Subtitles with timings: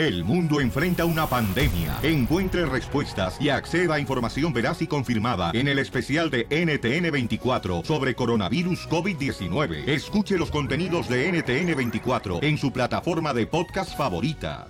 [0.00, 1.98] El mundo enfrenta una pandemia.
[2.02, 8.14] Encuentre respuestas y acceda a información veraz y confirmada en el especial de NTN24 sobre
[8.14, 9.86] coronavirus COVID-19.
[9.86, 14.68] Escuche los contenidos de NTN24 en su plataforma de podcast favorita.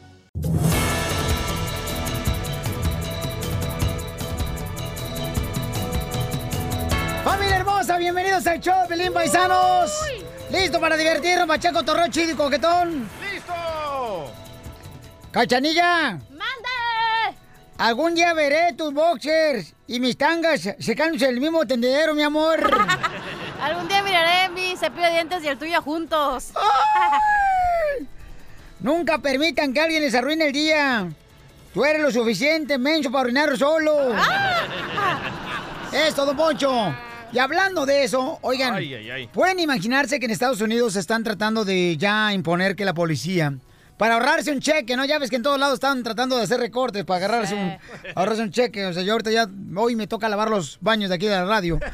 [7.22, 9.92] Familia hermosa, bienvenidos al show, Pelín Paisanos.
[10.50, 13.08] ¿Listo para divertirnos, machaco, torro, chido y coquetón?
[15.32, 16.18] ¡Cachanilla!
[16.30, 17.38] ¡Mande!
[17.78, 22.58] Algún día veré tus boxers y mis tangas secándose en el mismo tendedero, mi amor.
[23.62, 26.52] Algún día miraré mi cepillo de dientes y el tuyo juntos.
[28.80, 31.08] Nunca permitan que alguien les arruine el día.
[31.72, 34.14] Tú eres lo suficiente menso para arruinarlo solo.
[35.92, 36.94] Eso, don Poncho.
[37.32, 39.26] Y hablando de eso, oigan, Ay, ay, ay.
[39.28, 43.54] ¿pueden imaginarse que en Estados Unidos están tratando de ya imponer que la policía,
[44.00, 45.04] para ahorrarse un cheque, ¿no?
[45.04, 47.76] Ya ves que en todos lados están tratando de hacer recortes para agarrarse un,
[48.14, 48.86] ahorrarse un cheque.
[48.86, 51.44] O sea, yo ahorita ya, hoy me toca lavar los baños de aquí de la
[51.44, 51.78] radio.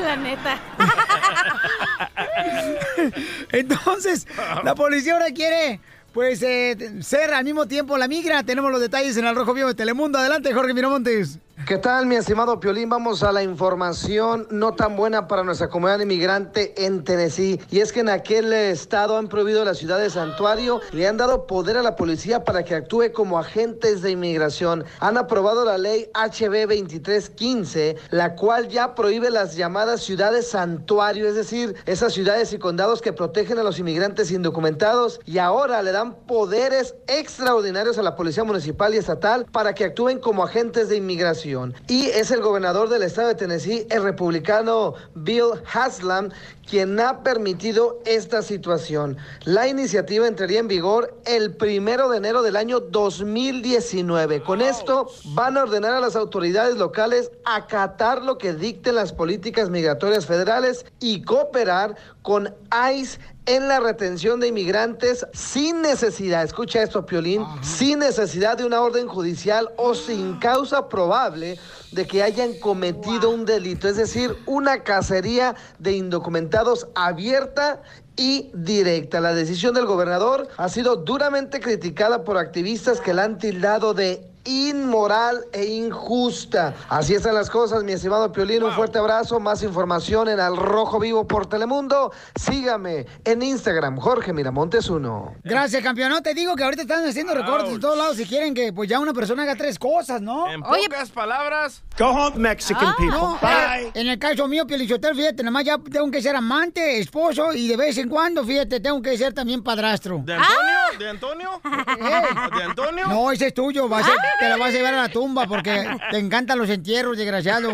[0.00, 0.60] La neta.
[3.50, 4.28] Entonces,
[4.62, 5.80] la policía ahora quiere,
[6.12, 8.44] pues, eh, ser al mismo tiempo la migra.
[8.44, 10.18] Tenemos los detalles en el Rojo Vivo de Telemundo.
[10.18, 11.40] Adelante, Jorge Miramontes.
[11.66, 12.90] ¿Qué tal, mi estimado Piolín?
[12.90, 17.58] Vamos a la información no tan buena para nuestra comunidad inmigrante en Tennessee.
[17.70, 21.46] Y es que en aquel estado han prohibido la ciudad de Santuario, le han dado
[21.46, 24.84] poder a la policía para que actúe como agentes de inmigración.
[24.98, 31.36] Han aprobado la ley HB 2315, la cual ya prohíbe las llamadas ciudades santuario, es
[31.36, 35.20] decir, esas ciudades y condados que protegen a los inmigrantes indocumentados.
[35.24, 40.18] Y ahora le dan poderes extraordinarios a la policía municipal y estatal para que actúen
[40.18, 41.43] como agentes de inmigración.
[41.88, 46.30] Y es el gobernador del estado de Tennessee, el republicano Bill Haslam,
[46.68, 49.18] quien ha permitido esta situación.
[49.44, 54.42] La iniciativa entraría en vigor el primero de enero del año 2019.
[54.42, 59.68] Con esto van a ordenar a las autoridades locales acatar lo que dicten las políticas
[59.68, 62.54] migratorias federales y cooperar con
[62.90, 68.80] ICE en la retención de inmigrantes sin necesidad, escucha esto, Piolín, sin necesidad de una
[68.80, 71.58] orden judicial o sin causa probable
[71.92, 77.82] de que hayan cometido un delito, es decir, una cacería de indocumentados abierta
[78.16, 79.20] y directa.
[79.20, 84.33] La decisión del gobernador ha sido duramente criticada por activistas que la han tildado de
[84.44, 86.74] inmoral e injusta.
[86.88, 88.62] Así están las cosas, mi estimado Piolín.
[88.62, 89.40] Un fuerte abrazo.
[89.40, 92.12] Más información en Al Rojo Vivo por Telemundo.
[92.34, 95.36] Sígame en Instagram, Jorge Miramontes 1.
[95.44, 96.10] Gracias, campeón.
[96.10, 98.88] No, te digo que ahorita están haciendo recortes en todos lados si quieren que pues
[98.88, 100.50] ya una persona haga tres cosas, ¿no?
[100.50, 103.16] En pocas palabras, Go home, Mexican Ah, people.
[103.16, 103.86] no, Bye.
[103.86, 107.52] eh, en el caso mío, Pielichotel, fíjate, nada más ya tengo que ser amante, esposo
[107.52, 110.20] y de vez en cuando, fíjate, tengo que ser también padrastro.
[110.24, 110.50] ¿de Antonio?
[110.98, 111.50] ¿De Antonio?
[112.56, 113.06] ¿De Antonio?
[113.08, 115.86] No, ese es tuyo, vas a- te la vas a llevar a la tumba porque
[116.10, 117.70] te encantan los entierros, desgraciado.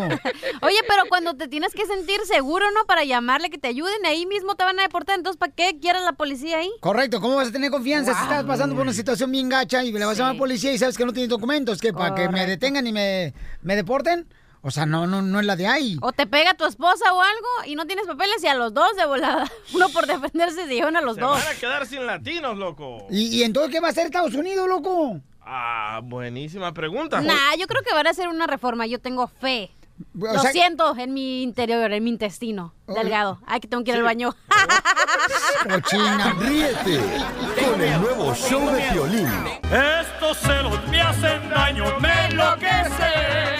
[0.61, 2.85] Oye, pero cuando te tienes que sentir seguro, ¿no?
[2.85, 5.17] Para llamarle que te ayuden, ahí mismo te van a deportar.
[5.17, 6.71] Entonces, ¿para qué quieres la policía ahí?
[6.79, 9.91] Correcto, ¿cómo vas a tener confianza si estás pasando por una situación bien gacha y
[9.91, 11.79] le vas a llamar a la policía y sabes que no tienes documentos?
[11.79, 14.27] que ¿Para que me detengan y me, me deporten?
[14.63, 15.97] O sea, no, no, no es la de ahí.
[16.03, 18.95] O te pega tu esposa o algo y no tienes papeles y a los dos
[18.95, 19.49] de volada.
[19.73, 21.31] Uno por defenderse se llevan a los Se dos.
[21.43, 23.07] van a quedar sin latinos, loco.
[23.09, 25.19] ¿Y, y entonces qué va a hacer Estados Unidos, loco?
[25.53, 27.19] Ah, buenísima pregunta.
[27.19, 28.85] Nah, yo creo que van a hacer una reforma.
[28.87, 29.69] Yo tengo fe.
[30.15, 33.39] O Lo sea- siento en mi interior, en mi intestino delgado.
[33.45, 34.33] Ay, que tengo que ir al baño.
[35.69, 36.33] Cochina.
[36.39, 36.99] Ríete
[37.69, 39.27] con el nuevo show de violín.
[39.69, 43.50] Estos celos me hacen daño, me enloquecen.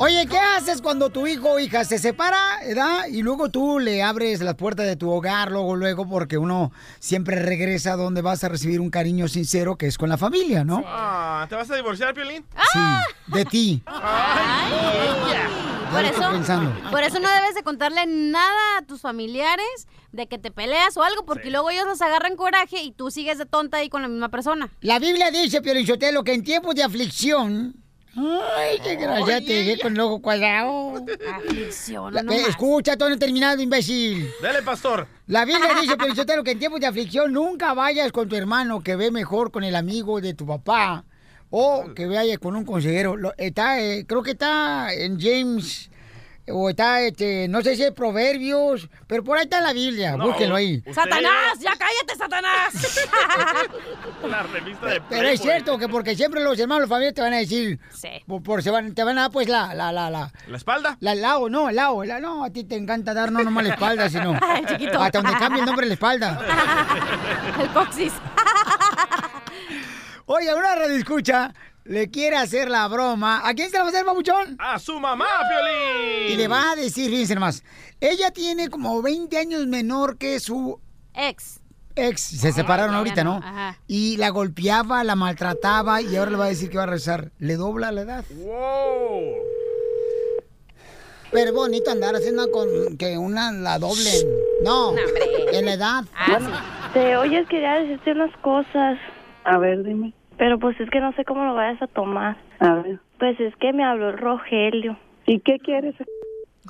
[0.00, 3.06] Oye, ¿qué haces cuando tu hijo o hija se separa, edad?
[3.10, 6.70] Y luego tú le abres las puertas de tu hogar, luego, luego, porque uno
[7.00, 10.84] siempre regresa donde vas a recibir un cariño sincero que es con la familia, ¿no?
[10.86, 12.44] Ah, ¿te vas a divorciar, Piolín?
[12.72, 12.78] Sí,
[13.34, 13.82] de ti.
[13.86, 14.70] Ay,
[15.90, 16.90] por eso, pensando.
[16.92, 21.02] por eso no debes de contarle nada a tus familiares de que te peleas o
[21.02, 24.08] algo, porque luego ellos los agarran coraje y tú sigues de tonta ahí con la
[24.08, 24.70] misma persona.
[24.80, 27.74] La Biblia dice, Piolichotelo, que en tiempos de aflicción...
[28.16, 30.94] Ay, qué gracia, te dejé con el ojo cuadrado.
[31.34, 34.28] Aflicción, La- no eh, escucha, todo no he terminado, imbécil.
[34.42, 35.06] Dale, pastor.
[35.26, 38.96] La Biblia dice, Piolichotelo, que en tiempos de aflicción nunca vayas con tu hermano que
[38.96, 41.04] ve mejor con el amigo de tu papá
[41.50, 43.16] o que vaya con un consejero.
[43.16, 45.90] Lo- está, eh, creo que está en James
[46.52, 50.16] o está, este, no sé si es Proverbios, pero por ahí está en la Biblia,
[50.16, 50.78] No, búsquenlo ahí.
[50.78, 51.58] usted- ¡Satanás!
[51.60, 52.74] ¡Ya cállate, Satanás!
[54.28, 57.32] La revista de Pero es cierto que porque siempre los hermanos los familiares te van
[57.34, 58.08] a decir, Sí.
[58.26, 60.96] por, por- se van, te van a dar pues la, la, la, la, ¿La espalda?
[61.00, 63.64] la, el lao, no, el lao, la- no, a ti te encanta dar no nomás
[63.64, 65.00] la espalda, sino Ay, chiquito.
[65.00, 66.40] hasta donde cambia el nombre de la espalda.
[67.60, 68.12] El coxis.
[70.26, 71.52] Oiga, una radio escucha
[71.88, 73.40] le quiere hacer la broma.
[73.48, 74.56] ¿A quién se la va a hacer, babuchón?
[74.60, 76.32] A su mamá, Piolín.
[76.32, 77.64] Y le va a decir, fíjense nomás,
[78.00, 80.78] ella tiene como 20 años menor que su
[81.14, 81.60] Ex.
[81.96, 82.20] ex.
[82.20, 83.46] Se separaron ahorita, no, ¿no?
[83.46, 83.78] ajá.
[83.88, 87.32] Y la golpeaba, la maltrataba y ahora le va a decir que va a rezar.
[87.38, 88.24] Le dobla la edad.
[88.36, 89.34] Wow.
[91.32, 94.26] Pero es bonito andar haciendo con que una la doblen.
[94.62, 95.58] No, No, hombre.
[95.58, 96.04] en la edad.
[96.16, 96.46] Ah, sí.
[96.94, 98.98] Te oyes, quería decirte unas cosas.
[99.44, 100.14] A ver, dime.
[100.38, 102.36] Pero pues es que no sé cómo lo vayas a tomar.
[102.60, 103.00] A ver.
[103.18, 104.96] Pues es que me habló el Rogelio.
[105.26, 105.94] ¿Y qué quieres?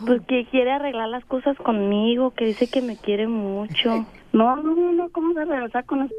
[0.05, 4.07] Pues que quiere arreglar las cosas conmigo, que dice que me quiere mucho.
[4.31, 6.15] No, no, no, no, ¿cómo se regresar con eso?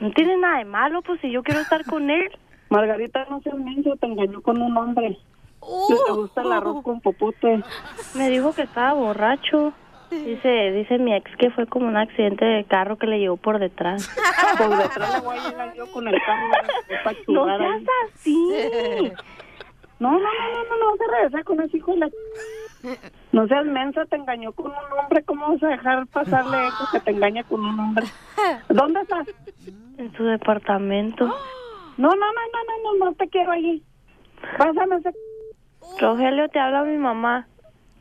[0.00, 2.28] No tiene nada de malo, pues si yo quiero estar con él.
[2.70, 5.16] Margarita, no seas menso, te engañó con un hombre.
[5.60, 7.62] Que te gusta el arroz con popote.
[8.16, 9.72] Me dijo que estaba borracho.
[10.10, 13.58] Dice, dice mi ex que fue como un accidente de carro que le llevó por
[13.58, 14.08] detrás.
[14.58, 16.46] Por detrás le voy a llegar yo con el carro
[17.28, 17.82] No seas
[18.14, 19.12] así.
[19.98, 22.10] No, no, no, no, no, no, se regresa con ese hijo de la...
[23.32, 25.22] No seas mensa, te engañó con un hombre.
[25.24, 28.06] ¿Cómo vas a dejar pasarle eso que te engaña con un hombre?
[28.68, 29.26] ¿Dónde estás?
[29.98, 31.34] En su departamento.
[31.98, 33.82] No, no, no, no, no, no, no te quiero allí.
[34.58, 35.14] Pásame ese...
[35.98, 37.46] Rogelio, te habla mi mamá.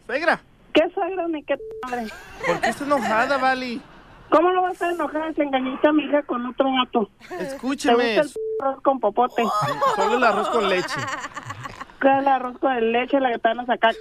[0.05, 0.41] Suegra,
[0.75, 2.07] ¿Qué suegro ni qué madre?
[2.45, 3.81] ¿por qué está enojada, Vali?
[4.29, 7.09] ¿Cómo lo vas a enojar si engañaste a mi hija con otro gato?
[7.19, 8.15] ¿Te gusta Escúcheme.
[8.15, 8.29] el
[8.61, 9.43] arroz con popote?
[9.95, 10.99] Solo el arroz con leche.
[12.05, 13.95] ¿Qué es el arroz con leche, la que van a sacar?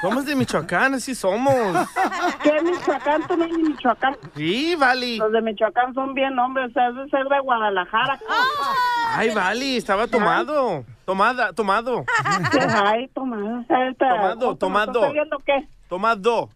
[0.00, 1.54] Somos de Michoacán, así somos.
[2.42, 3.24] ¿Qué Michoacán?
[3.28, 4.16] Tú no eres de Michoacán.
[4.34, 5.18] Sí, Vali.
[5.18, 8.18] Los de Michoacán son bien hombres, o sea, es de ser de Guadalajara.
[9.14, 10.84] Ay, Vali, estaba tomado.
[11.04, 12.04] Tomada, tomado.
[12.84, 13.60] Ay, tomado.
[13.68, 15.00] Eh, Tomado, ¿cómo tomado.
[15.02, 15.68] ¿Estás viendo qué?
[15.88, 16.48] Tomado.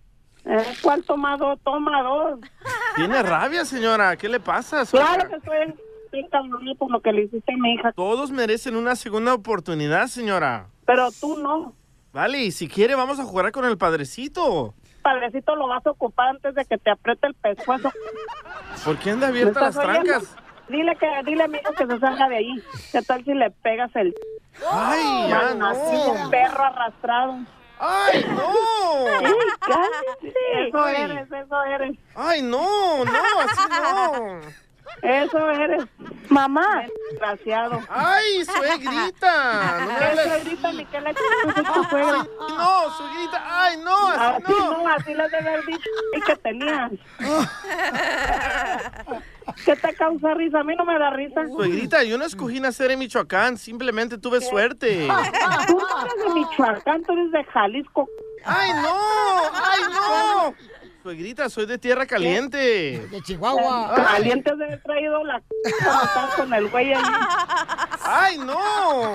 [0.82, 1.56] ¿Cuál tomado?
[1.58, 2.40] Toma dos.
[2.96, 4.16] Tiene rabia, señora.
[4.16, 4.84] ¿Qué le pasa?
[4.86, 5.56] Claro que estoy
[6.78, 10.68] por lo que le hiciste a mi hija, Todos merecen una segunda oportunidad, señora.
[10.84, 11.72] pero tú no.
[12.12, 14.74] Vale, si quiere vamos a jugar con el padrecito.
[15.02, 17.90] Padrecito lo vas a ocupar antes de que te apriete el pescuezo.
[18.84, 20.02] ¿Por qué anda ¿Me abierta las oyendo?
[20.02, 20.36] trancas?
[20.68, 22.62] Dile que, dile amigo que se salga de ahí.
[22.90, 24.14] ¿Qué tal si le pegas el
[24.72, 25.72] Ay, ya no.
[25.72, 27.36] un perro arrastrado?
[27.78, 29.06] Ay, no.
[30.66, 30.96] Eso Ay.
[31.02, 34.40] eres, eso eres, Ay, no, no, así no.
[35.02, 35.84] Eso eres.
[36.28, 37.80] Mamá, Desgraciado.
[37.88, 39.78] Ay, suegrita.
[39.80, 40.24] No me ¿Qué hables.
[40.26, 42.20] suegrita ni tu suegra?
[42.20, 43.42] Ay, no, suegrita.
[43.64, 44.70] Ay, no, así Así no.
[44.82, 46.90] no, así le debe haber dicho y que tenías.
[49.64, 50.60] ¿Qué te causa risa?
[50.60, 51.46] A mí no me da risa.
[51.46, 55.08] Suegrita, yo no escogí nacer en Michoacán, simplemente tuve suerte.
[55.68, 58.08] Tú no eres de Michoacán, tú eres de Jalisco.
[58.44, 58.96] ¡Ay, no!
[59.52, 60.54] ¡Ay, no!
[61.06, 63.06] Suegrita, soy de tierra caliente.
[63.12, 63.94] De Chihuahua.
[63.94, 67.04] Calientes de haber traído la estar con el güey ahí.
[68.02, 69.14] ¡Ay, no!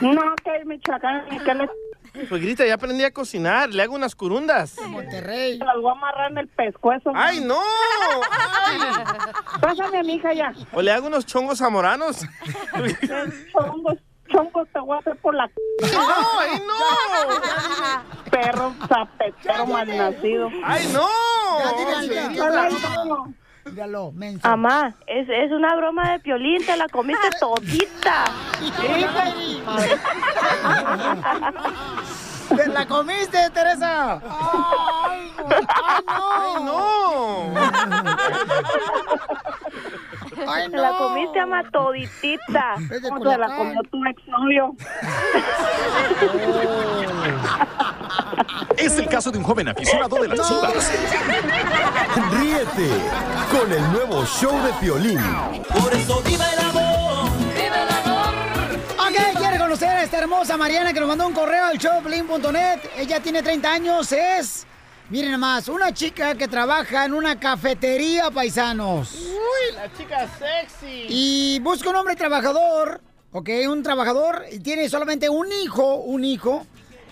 [0.00, 4.76] No, que es Michoacán que le Suegrita, ya aprendí a cocinar, le hago unas curundas.
[4.88, 5.58] Monterrey.
[5.58, 7.12] las voy a amarrar en el pescuezo.
[7.14, 7.60] ¡Ay, no!
[8.32, 8.78] ¡Ay!
[9.60, 10.52] Pásame a mi hija ya.
[10.72, 12.26] O le hago unos chongos zamoranos.
[13.52, 13.98] Chongos,
[14.34, 15.54] chongos te voy a hacer por la c-
[15.92, 16.00] ¡No!
[16.40, 16.74] ¡Ay, no!
[18.30, 20.48] perro zapetero malnacido.
[20.64, 21.06] ¡Ay, no!
[21.58, 22.36] Ya, díganle, Ay,
[23.06, 23.34] no.
[23.66, 24.46] Míralo, menso.
[24.46, 28.24] mamá, es, es una broma de piolín, te la comiste todita.
[32.54, 34.20] ¿Te la comiste, Teresa?
[34.22, 35.66] ¡Ay, güey!
[36.06, 37.54] ¡Ay, no!
[40.44, 40.52] ¡No!
[40.52, 40.82] ¡Ay, no!
[40.82, 42.74] la comiste, ama, toditita.
[42.90, 44.74] Es de ¿Cómo se la comió tu exnovio?
[48.76, 50.92] Es el caso de un joven aficionado de las chivas.
[52.32, 52.90] Ríete
[53.50, 55.18] con el nuevo show de Piolín.
[58.98, 62.80] Ok, quiere conocer a esta hermosa Mariana que nos mandó un correo al showplin.net.
[62.96, 64.66] Ella tiene 30 años, es...
[65.10, 69.14] Miren nomás, una chica que trabaja en una cafetería, paisanos.
[69.14, 71.06] ¡Uy, la chica sexy!
[71.08, 76.66] Y busca un hombre trabajador, ok, un trabajador, y tiene solamente un hijo, un hijo,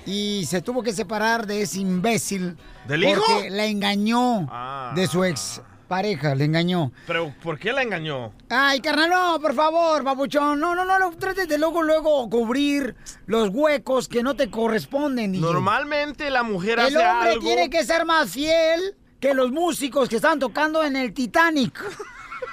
[0.07, 2.57] y se tuvo que separar de ese imbécil.
[2.89, 3.23] ¿Del hijo?
[3.27, 4.93] Porque la engañó Ah.
[4.97, 5.61] de su ex
[5.93, 6.91] pareja, le engañó.
[7.07, 8.33] ¿Pero por qué la engañó?
[8.49, 10.59] Ay, carnal, no, por favor, babuchón.
[10.59, 12.97] No, no, no, no trates de luego, luego cubrir
[13.27, 15.45] los huecos que no te corresponden, DJ.
[15.45, 17.43] Normalmente la mujer El hace hombre algo...
[17.43, 21.79] tiene que ser más fiel que los músicos que están tocando en el Titanic.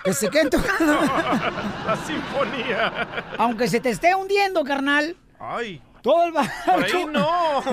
[0.03, 0.93] Que se queden tocando.
[1.85, 3.25] La sinfonía.
[3.37, 5.15] Aunque se te esté hundiendo, carnal.
[5.39, 5.81] ¡Ay!
[6.01, 7.63] Todo el ¡Por ahí barco no!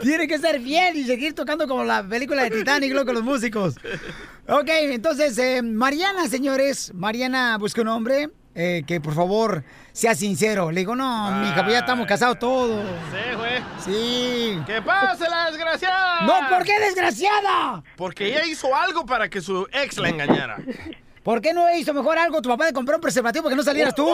[0.00, 3.76] tiene que ser fiel y seguir tocando como la película de Titanic, loco, los músicos.
[4.48, 10.70] Ok, entonces, eh, Mariana, señores, Mariana busca un hombre eh, que por favor sea sincero.
[10.70, 12.84] Le digo, no, mija, pues ya estamos casados todos.
[13.10, 13.62] Sí, güey.
[13.78, 14.62] Sí.
[14.66, 16.22] ¡Que pase la desgraciada!
[16.22, 17.82] No, ¿por qué desgraciada?
[17.96, 20.58] Porque ella hizo algo para que su ex la engañara.
[21.22, 23.62] ¿Por qué no hizo mejor algo tu papá de comprar un preservativo para que no
[23.62, 24.08] salieras tú?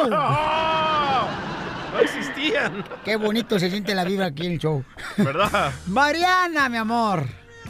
[1.99, 2.85] No existían.
[3.05, 4.85] Qué bonito se siente la vibra aquí en el show.
[5.17, 5.73] ¿Verdad?
[5.89, 7.25] Mariana, mi amor.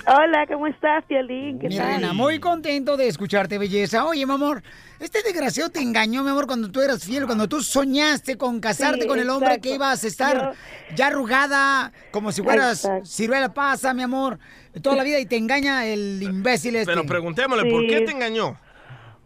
[0.07, 1.59] Hola, ¿cómo estás, Piolín?
[1.59, 1.87] ¿Qué Mi tal?
[1.89, 4.05] reina, muy contento de escucharte, belleza.
[4.07, 4.63] Oye, mi amor,
[5.01, 9.03] este desgraciado te engañó, mi amor, cuando tú eras fiel, cuando tú soñaste con casarte
[9.03, 9.69] Sí, con el hombre exacto.
[9.69, 10.55] que ibas a estar
[10.95, 13.07] ya arrugada, como si fueras Exacto.
[13.07, 14.39] ciruela pasa, mi amor,
[14.83, 16.91] toda la vida y te engaña el imbécil este.
[16.93, 18.59] Pero preguntémosle, ¿por qué te engañó?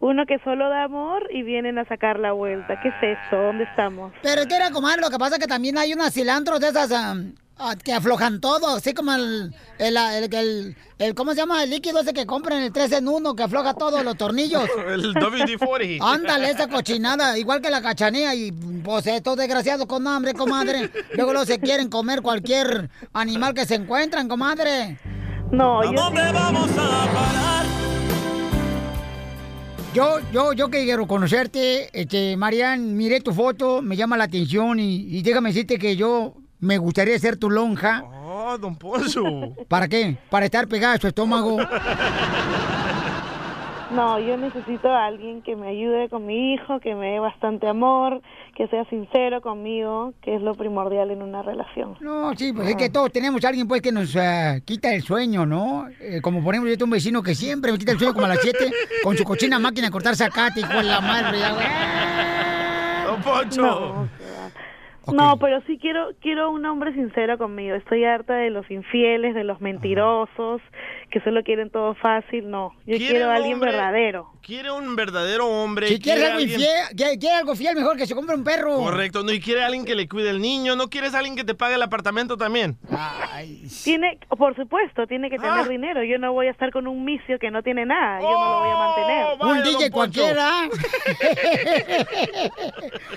[0.05, 2.77] Uno que solo da amor y vienen a sacar la vuelta.
[2.81, 3.37] ¿Qué es esto?
[3.41, 4.11] ¿Dónde estamos?
[4.21, 6.67] Pero es que era comadre, lo que pasa es que también hay unas cilantros de
[6.67, 11.63] esas ah, que aflojan todo, así como el, el, el, el- el- ¿cómo se llama?
[11.63, 14.63] El líquido ese que compran, el 3 en 1, que afloja todos los tornillos.
[14.89, 15.99] El WD-40.
[16.01, 20.89] Ándale, esa cochinada, igual que la cachanía y pues estos desgraciados con hambre, comadre.
[21.13, 24.97] Luego luego se quieren comer cualquier animal que se encuentran, comadre.
[25.49, 27.82] No, yo ¿Dónde vamos a parar?
[29.93, 34.79] Yo, yo, yo que quiero conocerte, este, Marian, miré tu foto, me llama la atención
[34.79, 38.03] y, y déjame decirte que yo me gustaría ser tu lonja.
[38.25, 39.23] Oh, don Poncho.
[39.67, 40.17] ¿Para qué?
[40.31, 41.57] Para estar pegada a su estómago.
[43.93, 47.67] No, yo necesito a alguien que me ayude con mi hijo, que me dé bastante
[47.67, 48.21] amor,
[48.55, 51.95] que sea sincero conmigo, que es lo primordial en una relación.
[51.99, 55.03] No, sí, pues es que todos tenemos a alguien pues que nos ah, quita el
[55.03, 55.87] sueño, ¿no?
[55.99, 58.25] Eh, como por ejemplo, yo tengo un vecino que siempre me quita el sueño como
[58.25, 58.71] a las 7
[59.03, 61.39] con su cochina máquina de cortar zacate y con la madre.
[61.39, 61.67] ya, güey.
[63.05, 63.61] Don Poncho.
[63.61, 64.09] No,
[65.11, 67.75] no, pero sí quiero quiero un hombre sincero conmigo.
[67.75, 70.61] Estoy harta de los infieles, de los mentirosos,
[71.13, 72.49] que solo quieren todo fácil.
[72.49, 74.31] No, yo ¿Quiere quiero a alguien hombre- verdadero.
[74.41, 75.87] Quiere un verdadero hombre.
[75.87, 78.75] Si quiere algo alguien- infiel, quiere, algo fiel, mejor que se compre un perro.
[78.77, 81.53] Correcto, no, y quiere alguien que le cuide el niño, no quieres alguien que te
[81.55, 82.77] pague el apartamento también.
[83.83, 86.03] Tiene, por supuesto, tiene que tener dinero.
[86.03, 88.19] Yo no voy a estar con un misio que no tiene nada.
[88.19, 89.25] Yo no lo voy a mantener.
[89.39, 90.51] Un DJ cualquiera.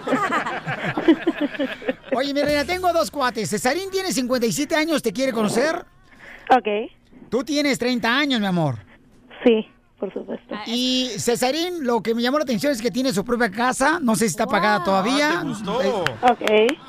[2.17, 3.50] Oye, mi reina, tengo dos cuates.
[3.50, 5.86] Cesarín tiene 57 años, ¿te quiere conocer?
[6.50, 6.91] Ok.
[7.29, 8.79] Tú tienes 30 años, mi amor.
[9.44, 9.67] Sí,
[10.00, 10.56] por supuesto.
[10.66, 14.00] Y Cesarín, lo que me llamó la atención es que tiene su propia casa.
[14.02, 15.40] No sé si está pagada todavía.
[15.40, 15.78] ¿Te gustó?
[16.22, 16.42] Ok.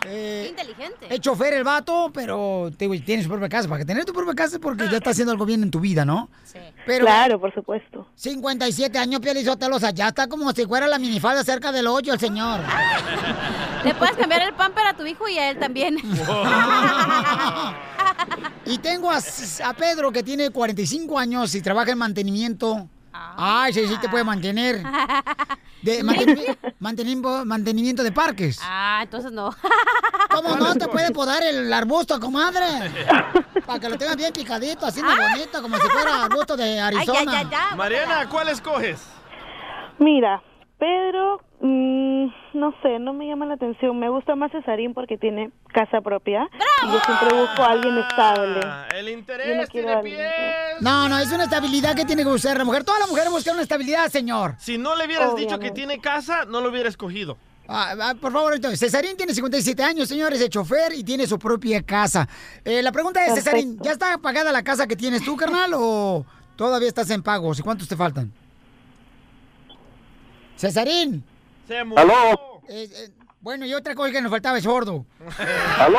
[0.07, 1.07] Eh, inteligente.
[1.09, 3.69] es chofer el vato, pero te tiene su propia casa.
[3.69, 5.79] Para que tener tu propia casa es porque ya está haciendo algo bien en tu
[5.79, 6.29] vida, ¿no?
[6.45, 6.59] Sí.
[6.85, 8.09] Pero, Claro, por supuesto.
[8.17, 12.61] 57 años, Pielizótelos, allá está como si fuera la minifalda cerca del hoyo el señor.
[13.85, 15.97] Le puedes cambiar el pamper a tu hijo y a él también.
[18.69, 19.19] Y tengo a,
[19.65, 22.89] a Pedro que tiene 45 años y trabaja en mantenimiento
[23.37, 24.83] Ay, sí, sí te puede mantener.
[25.83, 28.59] De manteni- mantenimiento, mantenimiento de parques.
[28.63, 29.55] Ah, entonces no.
[30.31, 32.65] ¿Cómo no te puede podar el arbusto, comadre?
[33.65, 37.45] Para que lo tengas bien picadito, así de bonito, como si fuera arbusto de Arizona.
[37.77, 39.07] Mariana, ¿cuál escoges?
[39.99, 40.43] Mira,
[40.79, 43.99] Pedro, mm, no sé, no me llama la atención.
[43.99, 46.49] Me gusta más Cesarín porque tiene casa propia.
[46.83, 48.61] Y yo siempre busco a alguien estable.
[48.65, 50.31] Ah, El no interés quiero tiene pies.
[50.81, 52.85] No, no, es una estabilidad que tiene que buscar la mujer.
[52.85, 54.55] Toda la mujer busca una estabilidad, señor.
[54.59, 57.37] Si no le hubieras dicho que tiene casa, no lo hubiera escogido.
[57.69, 61.37] Ah, ah, por favor, entonces, Cesarín tiene 57 años, señores, de chofer y tiene su
[61.37, 62.29] propia casa.
[62.65, 66.25] Eh, la pregunta es, Cesarín, ¿ya está pagada la casa que tienes tú, carnal, o
[66.55, 67.59] todavía estás en pagos?
[67.59, 68.33] ¿Y cuántos te faltan?
[70.57, 71.25] Cesarín.
[71.67, 72.63] Se ¿Aló?
[72.69, 73.09] Eh, eh,
[73.41, 75.05] bueno, y otra cosa que nos faltaba es sordo.
[75.79, 75.99] ¿Aló?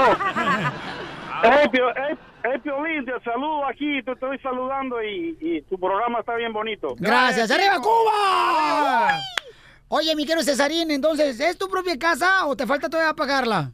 [1.44, 6.36] Hey, hey, hey, Piolín, te saludo aquí, te estoy saludando y, y tu programa está
[6.36, 6.96] bien bonito.
[6.98, 7.52] Gracias.
[7.52, 9.20] ¡Arriba, Cuba!
[9.90, 13.72] Oye, mi querido Cesarín, entonces, ¿es tu propia casa o te falta todavía pagarla?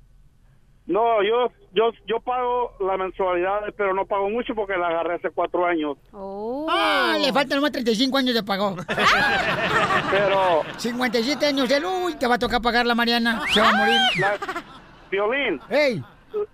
[0.86, 5.30] No, yo, yo, yo pago la mensualidad, pero no pago mucho porque la agarré hace
[5.30, 5.98] cuatro años.
[6.70, 8.76] Ah, le faltan nomás 35 años de pago.
[10.12, 10.64] Pero...
[10.78, 13.42] 57 años, él, uy, te va a tocar pagar la Mariana.
[13.54, 13.98] Se va a morir.
[14.20, 14.34] La,
[15.10, 16.04] Piolín, Hey.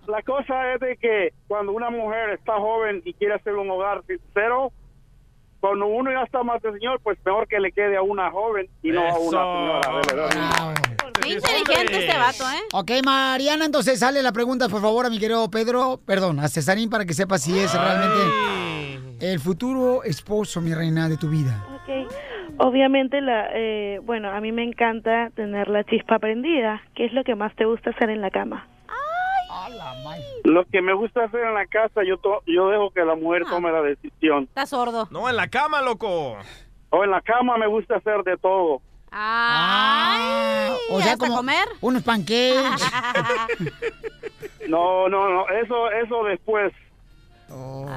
[0.07, 4.03] la cosa es de que cuando una mujer está joven y quiere hacer un hogar
[4.05, 4.71] sincero,
[5.59, 8.67] cuando uno ya está más de señor, pues mejor que le quede a una joven
[8.81, 10.01] y no a una señora.
[10.01, 10.75] de verdad.
[11.21, 12.61] Qué inteligente este vato, ¿eh?
[12.73, 16.89] Ok, Mariana, entonces sale la pregunta, por favor, a mi querido Pedro, perdón, a Cesarín
[16.89, 21.65] para que sepa si es realmente el futuro esposo, mi reina, de tu vida.
[21.75, 22.11] Ok.
[22.57, 26.81] Obviamente, la, eh, bueno, a mí me encanta tener la chispa prendida.
[26.95, 28.67] ¿Qué es lo que más te gusta hacer en la cama?
[30.43, 33.43] Lo que me gusta hacer en la casa, yo, to- yo dejo que la mujer
[33.49, 34.43] tome la decisión.
[34.45, 35.07] Está sordo.
[35.11, 36.38] No, en la cama, loco.
[36.91, 38.81] O en la cama me gusta hacer de todo.
[39.11, 41.67] Ay, o sea, ¿hasta como comer?
[41.81, 42.55] unos pancakes.
[44.67, 46.71] No, no, no, eso, eso después.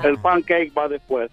[0.04, 1.30] El pancake va después.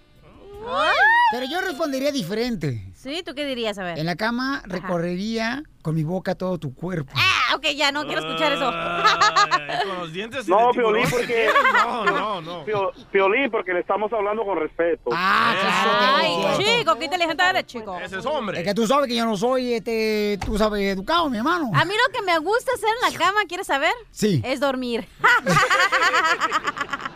[1.32, 2.89] Pero yo respondería diferente.
[3.02, 3.78] Sí, ¿tú qué dirías?
[3.78, 3.98] A ver.
[3.98, 7.14] En la cama recorrería con mi boca todo tu cuerpo.
[7.16, 8.70] Ah, ok, ya no quiero escuchar eso.
[8.74, 11.48] Ay, con los dientes No, Piolín, porque...
[11.86, 12.66] No, no, no.
[12.66, 15.12] Pio- Piolín, porque le estamos hablando con respeto.
[15.14, 17.98] Ay, chico, qué inteligente eres, chico.
[18.04, 18.60] Ese es hombre.
[18.60, 21.72] Es que tú sabes que yo no soy, este, tú sabes, educado, mi hermano.
[21.74, 23.94] A mí lo que me gusta hacer en la cama, ¿quieres saber?
[24.12, 24.42] Sí.
[24.44, 25.08] Es dormir.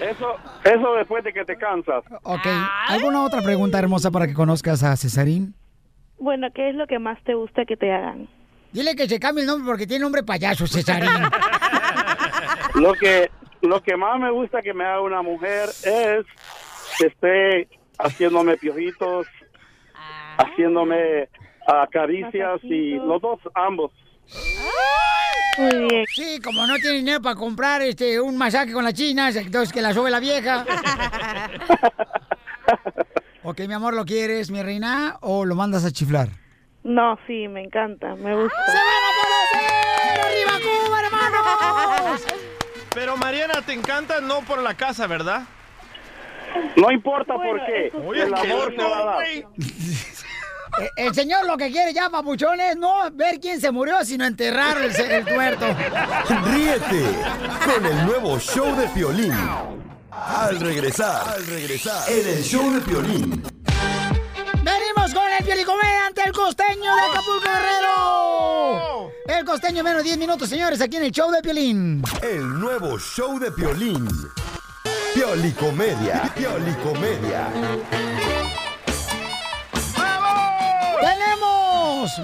[0.00, 2.04] Eso, eso después de que te cansas.
[2.22, 2.46] Ok,
[2.88, 5.54] ¿alguna otra pregunta hermosa para que conozcas a Cesarín?
[6.18, 8.28] Bueno, ¿qué es lo que más te gusta que te hagan?
[8.72, 11.10] Dile que se cambie el nombre porque tiene nombre payaso, Cesarín.
[12.76, 13.30] Lo que,
[13.62, 16.24] lo que más me gusta que me haga una mujer es
[16.98, 19.26] que esté haciéndome piojitos,
[20.38, 21.28] haciéndome
[21.66, 23.90] ah, caricias y los dos, ambos.
[25.58, 26.06] Muy bien.
[26.14, 29.82] Sí, como no tiene dinero para comprar este un masaje con las chinas, entonces que
[29.82, 30.64] la sube la vieja.
[33.42, 36.28] ok, mi amor, ¿lo quieres, mi reina, o lo mandas a chiflar?
[36.82, 38.56] No, sí, me encanta, me gusta.
[40.24, 42.22] ¡Arriba Cuba, hermanos!
[42.94, 45.42] Pero Mariana, te encanta no por la casa, ¿verdad?
[46.76, 48.04] No importa por Bueno, qué, eso sí.
[48.06, 49.24] Oye, el amor se va a dar.
[50.78, 54.24] Eh, El señor lo que quiere ya, papuchón, es no ver quién se murió, sino
[54.24, 55.66] enterrar el, el tuerto.
[56.44, 57.04] Ríete
[57.64, 59.34] con el nuevo show de Piolín.
[60.12, 63.42] Al regresar, al regresar, en el show de Piolín.
[64.62, 69.10] Venimos con el pielicomediante, el costeño de Acapulco Guerrero.
[69.26, 72.02] El costeño menos 10 minutos, señores, aquí en el show de Piolín.
[72.22, 74.06] El nuevo show de Piolín.
[75.14, 76.30] Piolicomedia.
[76.36, 77.48] Piolicomedia.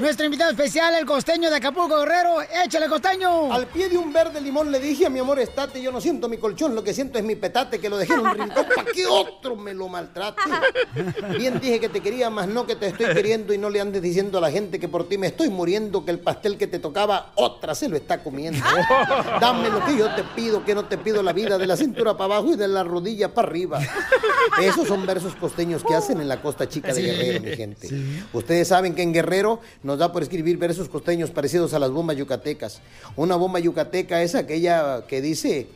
[0.01, 2.43] Nuestro invitado especial, el costeño de Acapulco Guerrero.
[2.65, 3.53] Échale, costeño.
[3.53, 6.29] Al pie de un verde limón le dije a mi amor, estate, yo no siento
[6.29, 8.85] mi colchón, lo que siento es mi petate, que lo dejé en un rincón para
[8.85, 10.43] que otro me lo maltrate.
[11.39, 14.03] Bien dije que te quería, más no que te estoy queriendo y no le andes
[14.03, 16.79] diciendo a la gente que por ti me estoy muriendo, que el pastel que te
[16.79, 18.65] tocaba, otra se lo está comiendo.
[19.41, 22.17] Dame lo que yo te pido, que no te pido la vida, de la cintura
[22.17, 23.81] para abajo y de la rodilla para arriba.
[24.61, 27.03] Esos son versos costeños que hacen en la costa chica de.
[27.03, 27.89] Guerrero, mi gente.
[28.33, 32.17] Ustedes saben que en Guerrero nos da por escribir versos costeños parecidos a las bombas
[32.17, 32.81] yucatecas.
[33.15, 35.69] Una bomba yucateca es aquella que dice...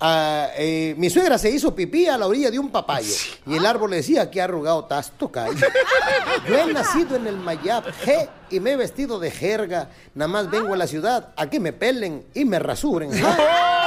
[0.00, 3.12] ah, eh, mi suegra se hizo pipí a la orilla de un papayo
[3.46, 5.50] y el árbol le decía que arrugado tasto cae.
[6.48, 9.90] Yo he nacido en el Mayab je, y me he vestido de jerga.
[10.14, 13.12] Nada más vengo a la ciudad a que me pelen y me rasuren.
[13.12, 13.77] ja.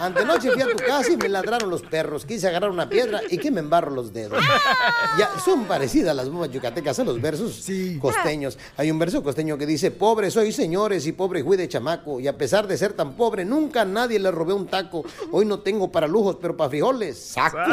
[0.00, 2.24] Antenoche fui a tu casa y me ladraron los perros.
[2.24, 4.42] Quise agarrar una piedra y que me embarro los dedos.
[5.18, 7.66] Ya, son parecidas las bombas yucatecas a los versos
[8.00, 8.58] costeños.
[8.76, 12.20] Hay un verso costeño que dice, pobre soy señores y pobre fui de chamaco.
[12.20, 15.04] Y a pesar de ser tan pobre, nunca a nadie le robé un taco.
[15.30, 17.58] Hoy no tengo para lujos, pero para frijoles, saco.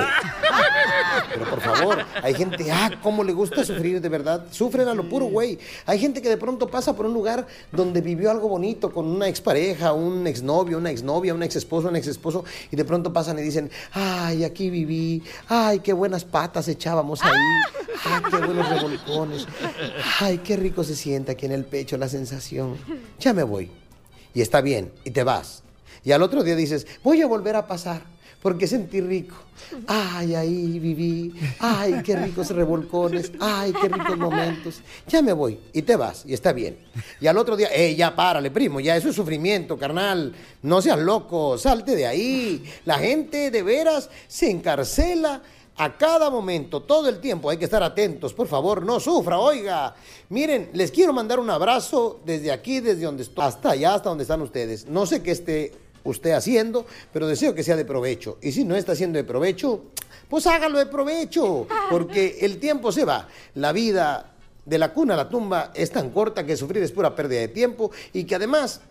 [1.33, 4.45] Pero por favor, hay gente, ah, cómo le gusta sufrir de verdad.
[4.51, 5.59] Sufren a lo puro, güey.
[5.85, 9.27] Hay gente que de pronto pasa por un lugar donde vivió algo bonito con una
[9.27, 13.69] expareja, un exnovio, una exnovia, un exesposo, un exesposo, y de pronto pasan y dicen,
[13.93, 17.31] ay, aquí viví, ay, qué buenas patas echábamos ahí,
[18.05, 19.47] ay, qué buenos revolcones,
[20.19, 22.77] ay, qué rico se siente aquí en el pecho la sensación.
[23.19, 23.71] Ya me voy.
[24.33, 25.63] Y está bien, y te vas.
[26.03, 28.01] Y al otro día dices, voy a volver a pasar
[28.41, 29.35] porque sentí rico.
[29.87, 31.33] Ay, ahí viví.
[31.59, 33.31] Ay, qué ricos revolcones.
[33.39, 34.81] Ay, qué ricos momentos.
[35.07, 36.77] Ya me voy y te vas y está bien.
[37.19, 40.33] Y al otro día, eh, ya párale, primo, ya eso es sufrimiento, carnal.
[40.63, 42.63] No seas loco, salte de ahí.
[42.85, 45.41] La gente de veras se encarcela
[45.77, 47.49] a cada momento, todo el tiempo.
[47.49, 49.95] Hay que estar atentos, por favor, no sufra, oiga.
[50.29, 54.23] Miren, les quiero mandar un abrazo desde aquí, desde donde estoy, hasta allá, hasta donde
[54.23, 54.87] están ustedes.
[54.87, 55.73] No sé qué esté
[56.03, 58.37] usted haciendo, pero deseo que sea de provecho.
[58.41, 59.85] Y si no está siendo de provecho,
[60.29, 63.27] pues hágalo de provecho, porque el tiempo se va.
[63.55, 64.31] La vida
[64.65, 67.47] de la cuna a la tumba es tan corta que sufrir es pura pérdida de
[67.47, 68.81] tiempo y que además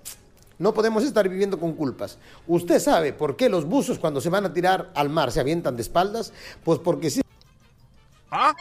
[0.59, 2.18] no podemos estar viviendo con culpas.
[2.46, 5.77] Usted sabe por qué los buzos cuando se van a tirar al mar se avientan
[5.77, 6.33] de espaldas,
[6.64, 7.23] pues porque si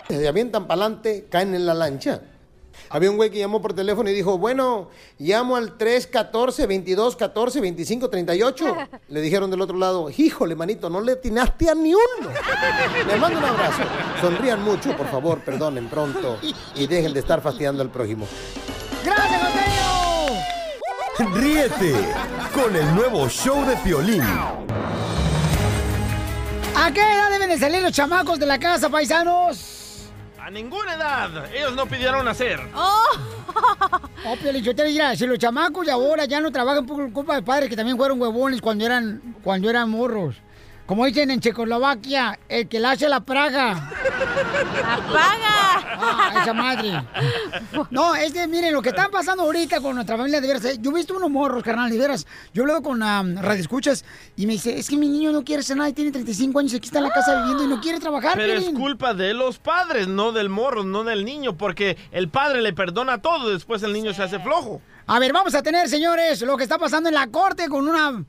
[0.08, 2.22] se avientan para adelante, caen en la lancha.
[2.90, 7.62] Había un güey que llamó por teléfono y dijo, bueno, llamo al 314 22 14
[7.62, 8.78] 25 38.
[9.10, 12.30] Le dijeron del otro lado, híjole, manito, no le atinaste a ni uno.
[13.08, 13.84] Les mando un abrazo.
[14.22, 16.38] Sonrían mucho, por favor, perdonen pronto
[16.76, 18.28] y dejen de estar fastidiando al prójimo.
[19.04, 19.70] ¡Gracias, Mateo!
[21.34, 21.94] Ríete
[22.54, 24.24] con el nuevo show de Piolín.
[26.76, 29.79] ¿A qué edad deben de salir los chamacos de la casa, paisanos?
[30.50, 31.46] A ninguna edad.
[31.54, 32.60] Ellos no pidieron nacer.
[32.74, 37.36] Oh, Piolín, yo te diría, si los chamacos de ahora ya no trabajan por culpa
[37.36, 40.38] de padres que también fueron huevones cuando eran, cuando eran morros.
[40.90, 43.74] Como dicen en Checoslovaquia, el que la hace la praga.
[44.84, 45.98] ¡Apaga!
[46.02, 47.04] Ah, esa madre.
[47.92, 50.66] No, es que miren, lo que está pasando ahorita con nuestra familia de veras.
[50.66, 52.26] eh, Yo he visto unos morros, carnal, de veras.
[52.56, 54.04] Yo hablo con um, Radio Escuchas
[54.36, 56.74] y me dice, es que mi niño no quiere hacer nada y tiene 35 años
[56.74, 58.80] y aquí está en la casa viviendo y no quiere trabajar, Pero es Piolín.
[58.80, 63.22] culpa de los padres, no del morro, no del niño, porque el padre le perdona
[63.22, 64.82] todo, después el niño se hace flojo.
[65.06, 68.24] A ver, vamos a tener, señores, lo que está pasando en la corte con una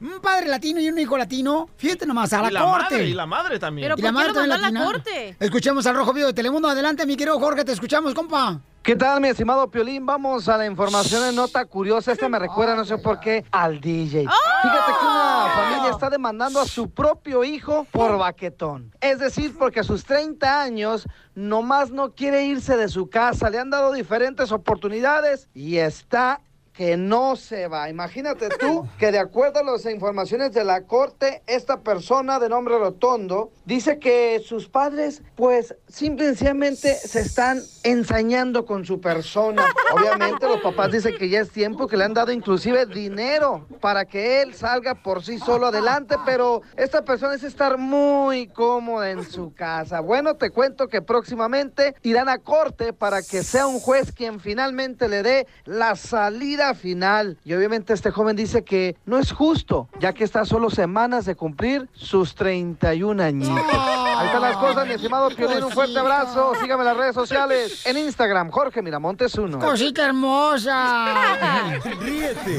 [0.00, 1.68] un padre latino y un hijo latino.
[1.76, 2.94] Fíjate nomás, a la, y la corte.
[2.94, 3.92] madre, y la madre también.
[3.96, 4.92] Y la madre también latina.
[5.40, 6.68] Escuchemos al Rojo Vivo de Telemundo.
[6.68, 8.60] Adelante, mi querido Jorge, te escuchamos, compa.
[8.86, 10.06] ¿Qué tal, mi estimado Piolín?
[10.06, 12.12] Vamos a la información en nota curiosa.
[12.12, 14.20] Este me recuerda, no sé por qué, al DJ.
[14.20, 18.94] Fíjate que una familia está demandando a su propio hijo por baquetón.
[19.00, 23.50] Es decir, porque a sus 30 años nomás no quiere irse de su casa.
[23.50, 26.40] Le han dado diferentes oportunidades y está
[26.76, 27.88] que no se va.
[27.88, 32.78] Imagínate tú que de acuerdo a las informaciones de la corte, esta persona de nombre
[32.78, 39.64] Rotondo dice que sus padres pues simplemente se están ensañando con su persona.
[39.94, 44.04] Obviamente los papás dicen que ya es tiempo, que le han dado inclusive dinero para
[44.04, 49.24] que él salga por sí solo adelante, pero esta persona es estar muy cómoda en
[49.24, 50.00] su casa.
[50.00, 55.08] Bueno, te cuento que próximamente irán a corte para que sea un juez quien finalmente
[55.08, 57.38] le dé la salida final.
[57.44, 61.24] Y obviamente este joven dice que no es justo, ya que está a solo semanas
[61.24, 63.58] de cumplir sus 31 añitos.
[63.74, 66.52] Ahí están las cosas, mi estimado Piolín, un fuerte abrazo.
[66.60, 69.58] Sígame en las redes sociales, en Instagram, Jorge Miramontes 1.
[69.58, 71.78] Cosita hermosa.
[72.00, 72.58] Ríete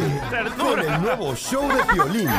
[0.58, 2.30] con el nuevo show de Piolín.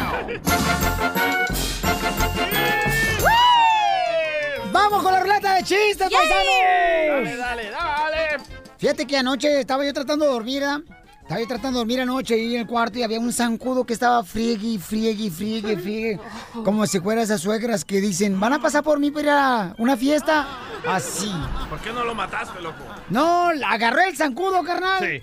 [4.72, 7.24] ¡Vamos con la ruleta de chistes, paisanos!
[7.24, 8.58] Dale, dale, dale.
[8.78, 10.80] Fíjate que anoche estaba yo tratando de dormir, ¿verdad?
[11.28, 13.92] Estaba yo tratando de dormir anoche ahí en el cuarto y había un zancudo que
[13.92, 16.18] estaba friegue, friegue, friegue, friegue.
[16.64, 19.74] Como si fuera esas suegras que dicen, ¿van a pasar por mí para ir a
[19.76, 20.48] una fiesta?
[20.88, 21.30] Así.
[21.68, 22.82] ¿Por qué no lo mataste, loco?
[23.10, 25.06] No, agarré el zancudo, carnal.
[25.06, 25.20] Sí.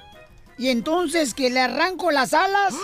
[0.59, 2.75] Y entonces que le arranco las alas,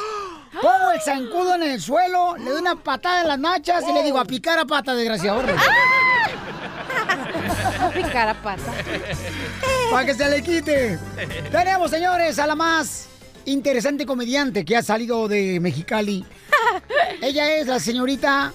[0.60, 4.02] pongo el zancudo en el suelo, le doy una patada en las nachas y le
[4.02, 5.44] digo, a picar a pata, desgraciado.
[7.82, 8.74] A picar a pata.
[9.92, 10.98] Para que se le quite.
[11.52, 13.11] Tenemos, señores, a la más
[13.52, 16.26] interesante comediante que ha salido de Mexicali.
[17.22, 18.54] Ella es la señorita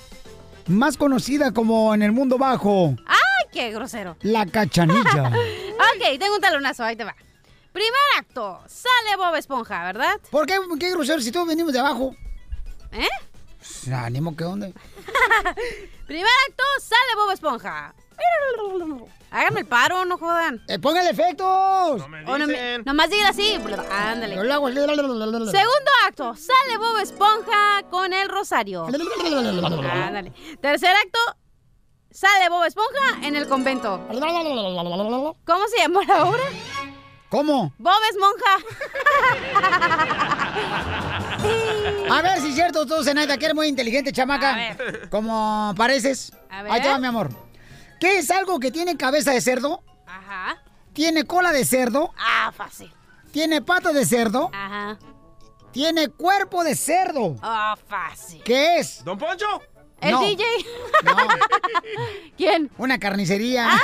[0.67, 4.17] más conocida como en el mundo bajo, ¡Ay, qué grosero!
[4.23, 5.29] la cachanilla.
[5.29, 7.15] ok, tengo un talonazo, ahí te va.
[7.73, 10.19] Primer acto, sale Bob Esponja, ¿verdad?
[10.31, 12.17] ¿Por qué, qué grosero si todos venimos de abajo?
[12.93, 13.07] ¿Eh?
[13.93, 14.69] Ánimo, ¿qué onda?
[16.07, 17.95] Primer acto, sale Bob Esponja.
[19.31, 20.63] Háganme el paro, no jodan.
[20.69, 22.01] Eh, ¡Póngale efectos!
[22.01, 23.59] No me- nomás diga así.
[23.91, 24.37] Ándale.
[25.51, 28.87] Segundo acto, sale Bob Esponja con el rosario.
[30.07, 30.33] Ándale.
[30.61, 31.19] Tercer acto,
[32.11, 34.01] sale Bob Esponja en el convento.
[35.45, 36.43] ¿Cómo se llamó la obra?
[37.29, 37.75] ¿Cómo?
[37.79, 38.57] Bob Esponja.
[42.11, 44.55] A ver si es cierto, tú, Zenaida, que eres muy inteligente, chamaca.
[45.11, 46.33] Como pareces.
[46.51, 46.73] A ver.
[46.73, 47.29] Ahí te va, mi amor.
[48.01, 49.83] ¿Qué es algo que tiene cabeza de cerdo?
[50.07, 50.63] Ajá.
[50.93, 52.13] ¿Tiene cola de cerdo?
[52.19, 52.93] Ah, fácil.
[53.33, 54.51] ¿Tiene patas de cerdo?
[54.53, 54.99] Ajá.
[55.73, 57.37] ¿Tiene cuerpo de cerdo?
[57.43, 58.43] Ah, fácil.
[58.45, 59.05] ¿Qué es?
[59.05, 59.47] ¿Don Poncho?
[60.01, 60.21] ¿El No.
[60.21, 60.45] DJ?
[62.37, 62.71] ¿Quién?
[62.79, 63.69] Una carnicería.
[63.71, 63.81] Ah.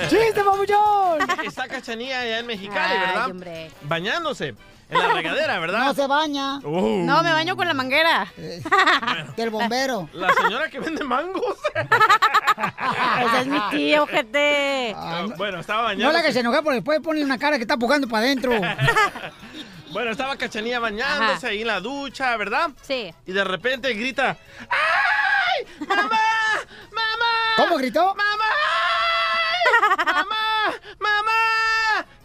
[0.08, 1.18] ¡Chiste, papuchón!
[1.44, 3.30] Está Cachanía allá en Mexicali, Ay, ¿verdad?
[3.30, 3.70] hombre.
[3.82, 4.54] Bañándose
[4.90, 5.84] en la regadera, ¿verdad?
[5.86, 6.58] No se baña.
[6.58, 7.04] Uh.
[7.04, 8.26] No, me baño con la manguera.
[9.36, 10.08] Del bombero.
[10.12, 11.56] La señora que vende mangos.
[13.24, 14.94] Ese es mi tío, gente.
[14.96, 16.12] Ah, bueno, estaba No bañándose.
[16.12, 18.52] la hagas enojar porque después pone una cara que está pujando para adentro.
[19.92, 22.70] Bueno, estaba Cachanía bañándose ahí en la ducha, ¿verdad?
[22.80, 23.12] Sí.
[23.26, 24.36] Y de repente grita,
[24.68, 25.66] ¡Ay!
[25.80, 26.20] ¡Mamá!
[26.92, 27.56] ¡Mamá!
[27.56, 28.14] ¿Cómo gritó?
[28.14, 28.44] ¡Mamá!
[30.14, 30.36] ¡Mamá!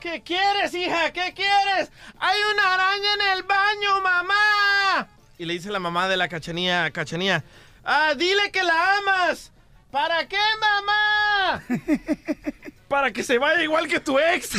[0.05, 1.11] ¿Qué quieres, hija?
[1.11, 1.89] ¿Qué quieres?
[2.19, 5.07] ¡Hay una araña en el baño, mamá!
[5.39, 7.43] Y le dice la mamá de la Cachanía, Cachanía,
[7.83, 9.51] ¡Ah, dile que la amas!
[9.89, 11.63] ¿Para qué, mamá?
[12.87, 14.51] Para que se vaya igual que tu ex.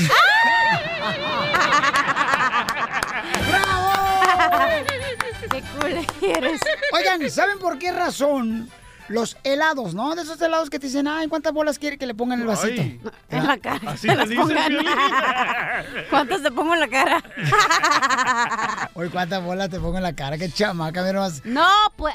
[5.48, 6.60] ¡Qué cool eres!
[6.92, 8.68] Oigan, ¿saben por qué razón
[9.08, 10.14] los helados, no?
[10.14, 12.46] De esos helados que te dicen, ay, ¿cuántas bolas quiere que le pongan en el
[12.48, 12.82] vasito?
[12.82, 13.00] Ay.
[13.30, 13.90] En la cara.
[13.90, 14.68] Así te las dice el pongan.
[14.68, 14.86] Piolín.
[16.10, 17.22] ¿Cuántas te pongo en la cara?
[18.94, 20.38] Oye, ¿cuántas bolas te pongo en la cara?
[20.38, 21.44] Qué chamaca, mira más.
[21.44, 22.14] No, pues.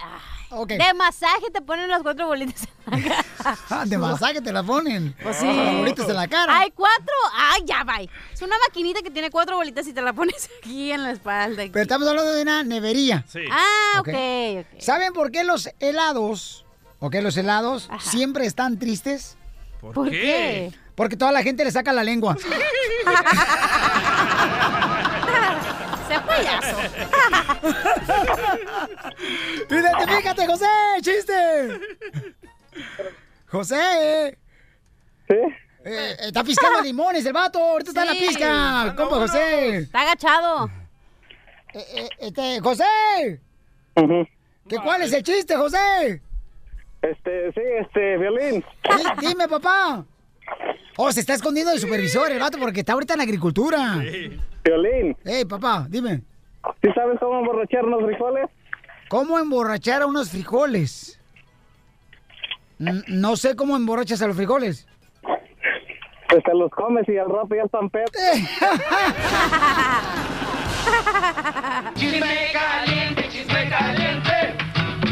[0.67, 3.25] De masaje te ponen las cuatro bolitas en la cara.
[3.69, 5.15] Ah, de masaje te la ponen.
[5.23, 5.45] Pues sí.
[5.47, 6.59] Las bolitas en la cara.
[6.59, 7.13] Hay cuatro.
[7.33, 8.01] Ay, ya va.
[8.01, 11.63] Es una maquinita que tiene cuatro bolitas y te la pones aquí en la espalda.
[11.71, 13.23] Pero estamos hablando de una nevería.
[13.29, 13.39] Sí.
[13.49, 14.09] Ah, Ok.
[14.09, 14.15] ok,
[14.73, 14.81] ok.
[14.81, 16.65] ¿Saben por qué los helados,
[17.01, 19.35] ok, los helados siempre están tristes?
[19.81, 20.71] ¿Por, ¿Por qué?
[20.95, 22.37] Porque toda la gente le saca la lengua.
[26.07, 26.77] Sea payaso.
[29.69, 30.65] ¡Identifícate, José!
[31.01, 31.33] ¡Chiste!
[33.49, 34.37] ¡José!
[35.27, 35.35] ¿Sí?
[35.85, 37.59] Eh, está piscando limones el vato.
[37.59, 38.27] Ahorita está en la Sí.
[38.27, 38.93] pizca.
[38.95, 39.77] Compa José.
[39.77, 40.69] Está agachado.
[41.73, 42.83] Eh, eh, este, José.
[44.67, 46.21] ¿Qué, ¿Cuál es el chiste, José?
[47.01, 48.63] Este, sí, este, violín.
[48.83, 50.05] Di- Dime, papá.
[50.97, 53.95] Oh, se está escondiendo el supervisor, el vato, porque está ahorita en la agricultura.
[54.63, 55.17] Violín.
[55.25, 56.21] Ey, papá, dime.
[56.81, 58.49] ¿Sí sabes cómo emborrachar los frijoles?
[59.09, 61.19] ¿Cómo emborrachar a unos frijoles?
[62.79, 64.87] N- No sé cómo emborrachas a los frijoles.
[66.29, 68.11] Pues te los comes y al rato ya están pedos.
[71.95, 74.55] Chisme caliente, chisme caliente,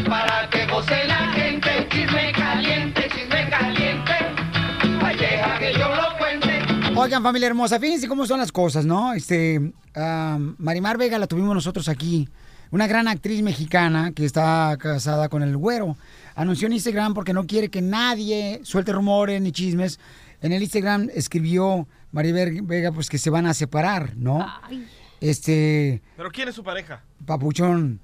[0.10, 1.32] para que goce la
[7.02, 9.14] Oigan, familia hermosa, fíjense cómo son las cosas, ¿no?
[9.14, 9.72] Este,
[10.58, 12.28] Marimar Vega la tuvimos nosotros aquí.
[12.72, 15.98] Una gran actriz mexicana que está casada con el güero.
[16.36, 20.00] Anunció en Instagram porque no quiere que nadie suelte rumores ni chismes.
[20.42, 24.46] En el Instagram escribió Maribel Vega pues que se van a separar, ¿no?
[25.20, 27.04] Este, ¿Pero quién es su pareja?
[27.26, 28.00] papuchón,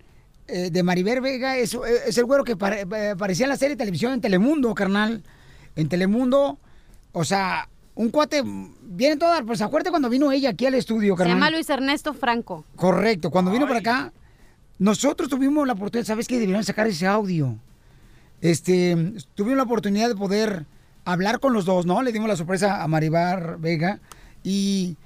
[0.47, 1.77] eh, de Maribel Vega es,
[2.07, 5.23] es el güero que pare- eh, aparecía en la serie de televisión en Telemundo, carnal.
[5.75, 6.59] En Telemundo,
[7.13, 8.43] o sea, un cuate,
[8.83, 11.37] viene todo, pues acuérdate cuando vino ella aquí al estudio, Se carnal.
[11.37, 12.65] llama Luis Ernesto Franco.
[12.75, 14.13] Correcto, cuando vino para acá,
[14.77, 16.37] nosotros tuvimos la oportunidad, ¿sabes qué?
[16.39, 17.57] Debieron sacar ese audio.
[18.41, 20.65] Este, tuvimos la oportunidad de poder
[21.05, 22.01] hablar con los dos, ¿no?
[22.01, 24.01] Le dimos la sorpresa a Maribar Vega
[24.43, 24.97] y,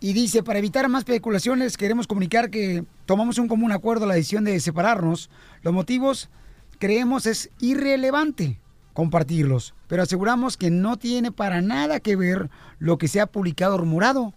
[0.00, 4.44] y dice, para evitar más especulaciones, queremos comunicar que tomamos un común acuerdo la decisión
[4.44, 5.28] de separarnos.
[5.62, 6.30] Los motivos,
[6.78, 8.58] creemos, es irrelevante
[8.92, 13.74] compartirlos, pero aseguramos que no tiene para nada que ver lo que se ha publicado
[13.74, 14.34] o rumorado.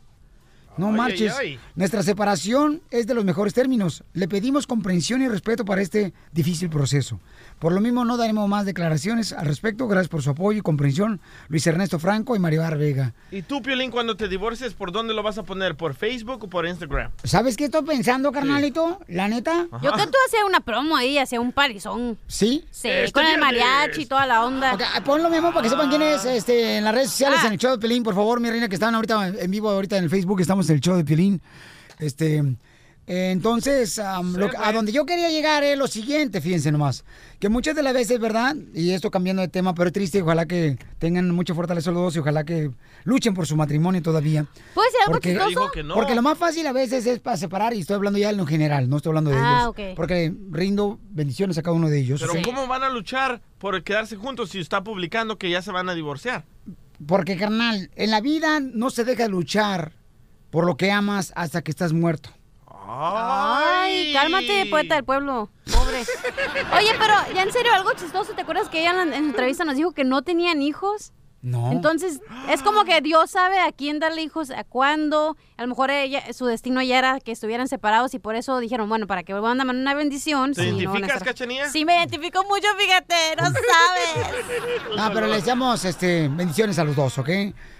[0.77, 1.33] No Ay, marches.
[1.39, 1.59] ay, ay.
[1.75, 4.03] Nuestra separación es de los mejores términos.
[4.13, 7.19] Le pedimos comprensión y respeto para este difícil proceso.
[7.59, 9.87] Por lo mismo, no daremos más declaraciones al respecto.
[9.87, 13.13] Gracias por su apoyo y comprensión, Luis Ernesto Franco y Maribar Vega.
[13.31, 15.75] ¿Y tú, Piolín, cuando te divorcies, por dónde lo vas a poner?
[15.75, 17.11] ¿Por Facebook o por Instagram?
[17.23, 18.99] ¿Sabes qué estoy pensando, carnalito?
[19.07, 19.67] La neta.
[19.81, 22.17] Yo que tú hacía una promo ahí, hacía un parizón.
[22.27, 22.65] ¿Sí?
[22.71, 24.73] Sí, Este con el mariachi y toda la onda.
[24.73, 27.47] Ok, pon lo mismo para que sepan quién es este, en las redes sociales, Ah.
[27.47, 29.97] en el show de Pelín, por favor, mi reina, que están ahorita en vivo, ahorita
[29.97, 31.41] en el Facebook, estamos en el show de Pelín.
[31.99, 32.43] Este,
[33.07, 34.01] Entonces,
[34.35, 37.03] lo que- a donde yo quería llegar es lo siguiente, fíjense nomás,
[37.39, 38.55] que muchas de las veces, ¿verdad?
[38.73, 42.15] Y esto cambiando de tema, pero es triste, ojalá que tengan mucha fortaleza los dos
[42.15, 42.71] y ojalá que
[43.03, 44.45] luchen por su matrimonio todavía.
[44.73, 45.49] ¿Puedo decir algo Porque, chistoso?
[45.49, 45.93] Dijo que no.
[45.93, 48.45] porque lo más fácil a veces es para separar, y estoy hablando ya en lo
[48.47, 49.69] general, no estoy hablando de Ah, ellos.
[49.69, 49.95] ok.
[49.95, 52.21] Porque rindo bendiciones a cada uno de ellos.
[52.21, 52.41] Pero.
[52.43, 55.93] ¿cómo van a luchar por quedarse juntos si está publicando que ya se van a
[55.93, 56.45] divorciar?
[57.05, 59.91] Porque, carnal, en la vida no se deja luchar
[60.49, 62.29] por lo que amas hasta que estás muerto.
[62.87, 65.49] Ay, cálmate, poeta del pueblo.
[65.73, 66.03] Pobre.
[66.77, 68.33] Oye, pero ya en serio, algo chistoso.
[68.33, 71.11] ¿Te acuerdas que ella en, la- en entrevista nos dijo que no tenían hijos?
[71.41, 71.71] No.
[71.71, 75.37] Entonces, es como que Dios sabe a quién darle hijos, a cuándo.
[75.57, 78.89] A lo mejor ella, su destino ya era que estuvieran separados y por eso dijeron,
[78.89, 80.53] bueno, para que vuelvan a dar una bendición.
[80.53, 81.69] ¿Te sí, no van a identificas, estar-?
[81.71, 84.97] Sí, me identifico mucho, fíjate, no sabes.
[84.97, 87.29] No, pero le deseamos este, bendiciones a los dos, ¿ok?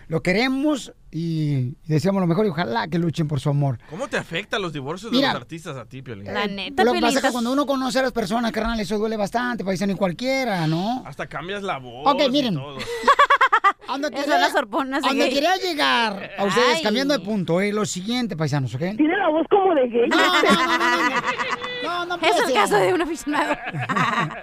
[0.08, 3.80] Lo queremos y deseamos lo mejor y ojalá que luchen por su amor.
[3.89, 5.30] ¿Cómo te afectan los divorcios Mira.
[5.30, 6.26] de los artistas a ti, Piolín?
[6.34, 8.98] La neta, Lo que pasa es que cuando uno conoce a las personas, carnal, eso
[8.98, 11.04] duele bastante, paisano y cualquiera, ¿no?
[11.06, 12.56] Hasta cambias la voz Ok, y miren.
[12.56, 12.78] todo.
[13.88, 15.34] Ando Donde gay.
[15.34, 16.84] quería llegar a ustedes, Ay.
[16.84, 18.80] cambiando de punto, eh, lo siguiente, paisanos, ¿ok?
[18.98, 20.10] Tiene la voz como de gay.
[20.10, 21.15] No, no, no, no, no, no.
[21.84, 22.54] No, no Es el empiece.
[22.54, 23.56] caso de un aficionado.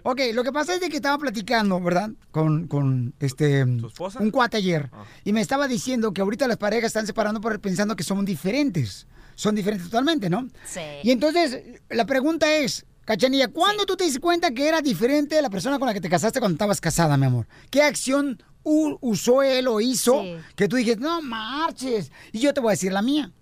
[0.04, 2.10] Ok, lo que pasa es de que estaba platicando, ¿verdad?
[2.30, 4.90] Con, con este un cuate ayer.
[5.24, 9.06] Y me estaba diciendo que ahorita las parejas están separando por pensando que son diferentes.
[9.34, 10.48] Son diferentes totalmente, ¿no?
[10.66, 10.80] Sí.
[11.02, 15.42] Y entonces, la pregunta es, Cachanilla, ¿cuándo tú te diste cuenta que era diferente de
[15.42, 17.46] la persona con la que te casaste cuando estabas casada, mi amor?
[17.70, 20.36] ¿Qué acción u- usó él o hizo Sí.
[20.56, 22.12] que tú dijiste, no marches?
[22.32, 23.32] Y yo te voy a decir la mía.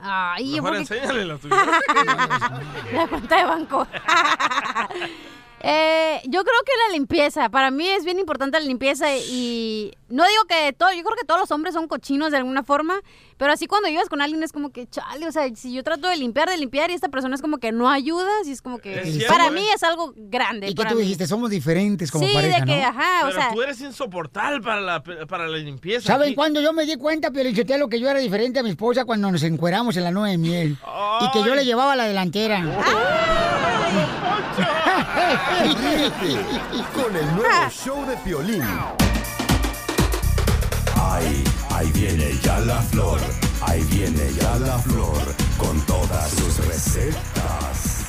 [0.00, 1.56] Ay, Mejor porque- enséñale la tuya.
[2.94, 3.86] La cuenta de banco.
[5.68, 10.22] Eh, yo creo que la limpieza, para mí es bien importante la limpieza y no
[10.24, 12.94] digo que todo, yo creo que todos los hombres son cochinos de alguna forma,
[13.36, 16.08] pero así cuando llegas con alguien es como que, chale, o sea, si yo trato
[16.08, 18.78] de limpiar, de limpiar y esta persona es como que no ayudas y es como
[18.78, 19.50] que, Es cierto, para ¿eh?
[19.50, 20.68] mí es algo grande.
[20.68, 21.00] ¿Y qué tú mí.
[21.02, 21.26] dijiste?
[21.26, 22.86] Somos diferentes como Sí, pareja, de que, ¿no?
[22.86, 26.06] ajá, o Pero sea, tú eres insoportable para la, para la limpieza.
[26.06, 26.36] ¿Saben aquí.
[26.36, 29.42] cuándo yo me di cuenta, lo que yo era diferente a mi esposa cuando nos
[29.42, 30.76] encueramos en la nueva de miel?
[31.22, 32.62] Y que yo le llevaba la delantera.
[34.56, 34.65] Ríete
[36.94, 38.62] con el nuevo show de Piolín.
[41.00, 43.20] Ay, ahí viene ya la flor,
[43.62, 45.18] ahí viene ya la flor,
[45.58, 48.06] con todas sus recetas.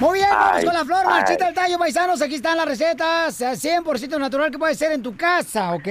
[0.00, 1.06] Muy bien, vamos Ay, con la flor, ay.
[1.06, 2.20] marchita del tallo, paisanos.
[2.20, 5.88] Aquí están las recetas, eh, 100% natural que puede ser en tu casa, ¿ok?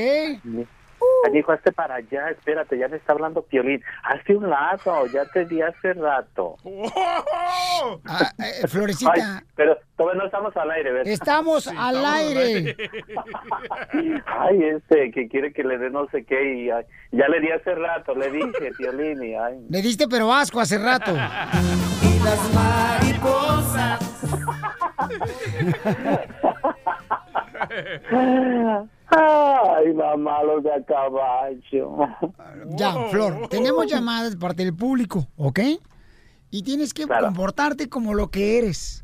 [1.31, 3.81] Dijo, hazte para allá, espérate, ya me está hablando Piolín.
[4.03, 6.57] Hazte un lado, ya te di hace rato.
[8.05, 9.21] Ah, eh, Florecita, Ay,
[9.55, 11.11] pero todavía no estamos al aire, ¿verdad?
[11.11, 12.75] estamos al aire.
[14.25, 17.51] Ay, este, que quiere que le dé no sé qué y ay, ya le di
[17.51, 19.65] hace rato, le dije, Piolín, y ay.
[19.69, 21.11] Le diste pero asco hace rato.
[21.13, 23.99] Y las mariposas.
[29.09, 31.97] Ay, mamá, los de caballo.
[32.77, 35.59] Ya, Flor, tenemos llamadas de parte del público, ¿ok?
[36.49, 39.03] Y tienes que comportarte como lo que eres.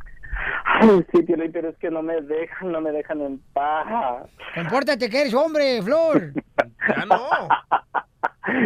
[0.65, 4.27] Ay, sí, pero es que no me dejan, no me dejan en paz.
[4.55, 6.33] Compórtate que eres hombre, Flor.
[6.87, 7.19] Ya no.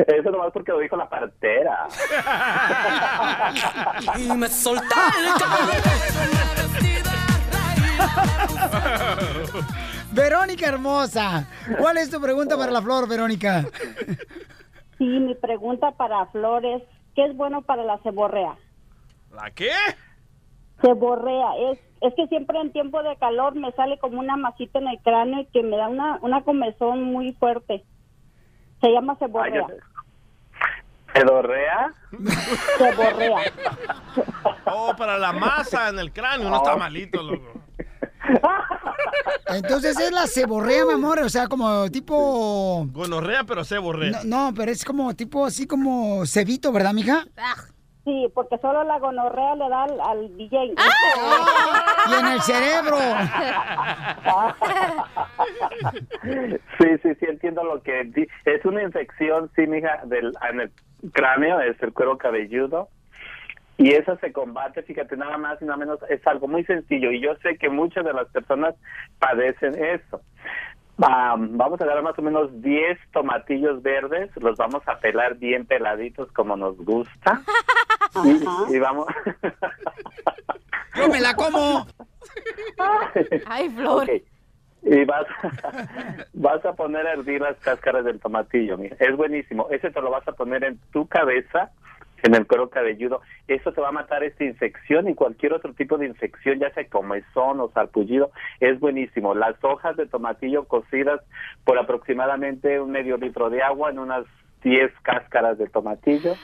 [0.08, 1.88] Eso nomás porque lo dijo la partera.
[4.18, 5.34] Y me soltaron
[10.14, 11.48] Verónica hermosa,
[11.80, 13.66] ¿cuál es tu pregunta para la Flor, Verónica?
[14.98, 16.84] Sí, mi pregunta para Flores,
[17.16, 18.56] ¿qué es bueno para la ceborrea?
[19.32, 19.72] ¿La qué?
[20.82, 24.88] Ceborrea, es, es que siempre en tiempo de calor me sale como una masita en
[24.88, 27.84] el cráneo y que me da una, una comezón muy fuerte.
[28.82, 29.66] Se llama ceborrea.
[31.14, 31.92] ¿Pedorrea?
[32.78, 33.38] Ceborrea.
[34.66, 37.62] Oh, para la masa en el cráneo, no está malito, loco.
[39.48, 42.86] Entonces es la ceborrea, mi amor, o sea, como tipo...
[42.92, 44.22] Gonorrea, pero se borrea.
[44.24, 47.26] No, no, pero es como tipo así como cebito, ¿verdad, mija?
[48.06, 50.74] Sí, porque solo la gonorrea le da al, al DJ.
[52.10, 52.98] Y en el cerebro.
[56.78, 58.12] Sí, sí, sí, entiendo lo que
[58.46, 60.72] es una infección, sí, mija, del en el
[61.14, 62.90] cráneo, es el cuero cabelludo.
[63.78, 67.12] Y eso se combate, fíjate, nada más y nada menos, es algo muy sencillo.
[67.12, 68.76] Y yo sé que muchas de las personas
[69.20, 70.22] padecen eso.
[71.04, 75.66] Va- vamos a dar más o menos 10 tomatillos verdes, los vamos a pelar bien
[75.66, 77.42] peladitos como nos gusta.
[78.70, 79.08] Y, y vamos.
[80.96, 81.88] Yo me la como.
[83.48, 84.08] Ay, Flor.
[84.84, 85.26] Y vas,
[86.34, 88.78] vas a poner a hervir las cáscaras del tomatillo.
[89.00, 89.68] Es buenísimo.
[89.72, 91.72] Ese te lo vas a poner en tu cabeza
[92.34, 93.22] en el cuero cabelludo.
[93.48, 96.88] Eso te va a matar esta infección y cualquier otro tipo de infección, ya sea
[96.88, 99.36] comezón o sarpullido, es buenísimo.
[99.36, 101.22] Las hojas de tomatillo cocidas
[101.64, 104.26] por aproximadamente un medio litro de agua en unas
[104.64, 106.36] 10 cáscaras de tomatillo.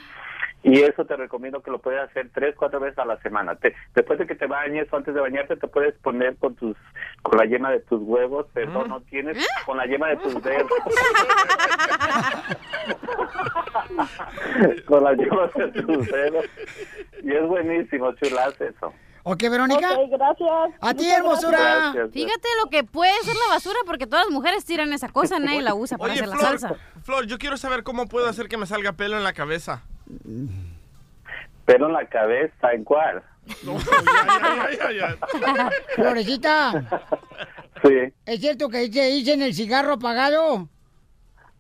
[0.62, 3.56] Y eso te recomiendo que lo puedas hacer tres, cuatro veces a la semana.
[3.56, 6.76] Te- después de que te bañes o antes de bañarte, te puedes poner con tus,
[7.22, 10.70] con la yema de tus huevos, perdón, no tienes, con la yema de tus dedos.
[14.86, 16.46] con la yema de tus dedos.
[17.24, 18.94] Y es buenísimo, chulas eso.
[19.24, 19.94] ¿Ok, Verónica?
[19.94, 20.72] Ok, gracias.
[20.82, 21.92] A ti, hermosura.
[21.94, 22.12] Gracias.
[22.12, 25.62] Fíjate lo que puede ser la basura porque todas las mujeres tiran esa cosa, nadie
[25.62, 26.76] la usa para Oye, hacer la salsa.
[27.04, 29.84] Flor, yo quiero saber cómo puedo hacer que me salga pelo en la cabeza.
[31.66, 33.22] Pero en la cabeza, ¿en cuál?
[35.96, 36.84] Florecita,
[37.84, 38.14] Sí.
[38.26, 40.68] ¿es cierto que te dicen el cigarro apagado?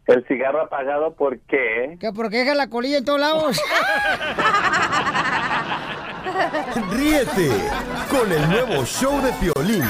[0.06, 1.97] El cigarro apagado, ¿por qué?
[2.00, 3.62] Que porque deja la colilla en todos lados.
[6.91, 7.49] Ríete
[8.09, 9.84] con el nuevo show de Piolín.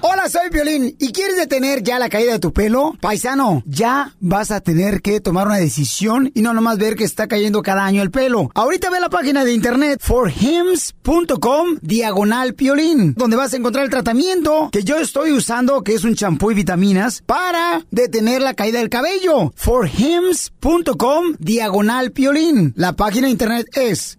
[0.00, 0.94] Hola, soy Violín.
[0.98, 2.92] ¿Y quieres detener ya la caída de tu pelo?
[3.00, 7.26] Paisano, ya vas a tener que tomar una decisión y no nomás ver que está
[7.26, 8.50] cayendo cada año el pelo.
[8.54, 14.68] Ahorita ve la página de internet forhims.com diagonal piolín, donde vas a encontrar el tratamiento
[14.70, 18.90] que yo estoy usando, que es un champú y vitaminas, para detener la caída del
[18.90, 19.52] cabello.
[19.56, 22.74] forhims.com diagonal piolín.
[22.76, 24.18] La página de internet es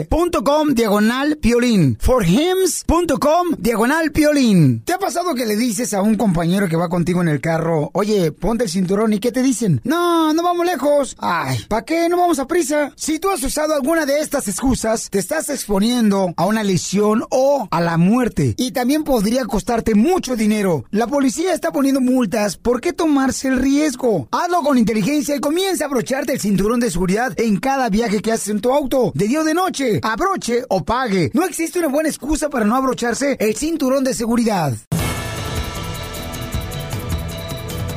[0.00, 1.96] F-O-R-H-I-M-S.com diagonal piolín.
[2.00, 4.82] forhims.com diagonal piolín.
[4.84, 7.90] ¿Te ha pasado que le dices a un compañero que va contigo en el carro,
[7.92, 9.80] oye, ponte el cinturón y qué te dicen?
[9.84, 11.16] No, no vamos lejos.
[11.18, 12.08] Ay, ¿para qué?
[12.08, 12.92] No vamos a prisa.
[12.96, 17.68] Si tú has usado alguna de estas excusas, te estás exponiendo a una lesión o
[17.70, 18.54] a la muerte.
[18.56, 20.84] Y también podría costarte mucho dinero.
[20.90, 22.56] La policía está poniendo multas.
[22.56, 24.28] ¿Por qué tomarse el riesgo?
[24.30, 28.32] Hazlo con inteligencia y comienza a abrocharte el cinturón de seguridad en cada viaje que
[28.32, 29.12] haces en tu auto.
[29.14, 29.81] De día o de noche.
[30.02, 31.30] Abroche o pague.
[31.34, 34.72] No existe una buena excusa para no abrocharse el cinturón de seguridad.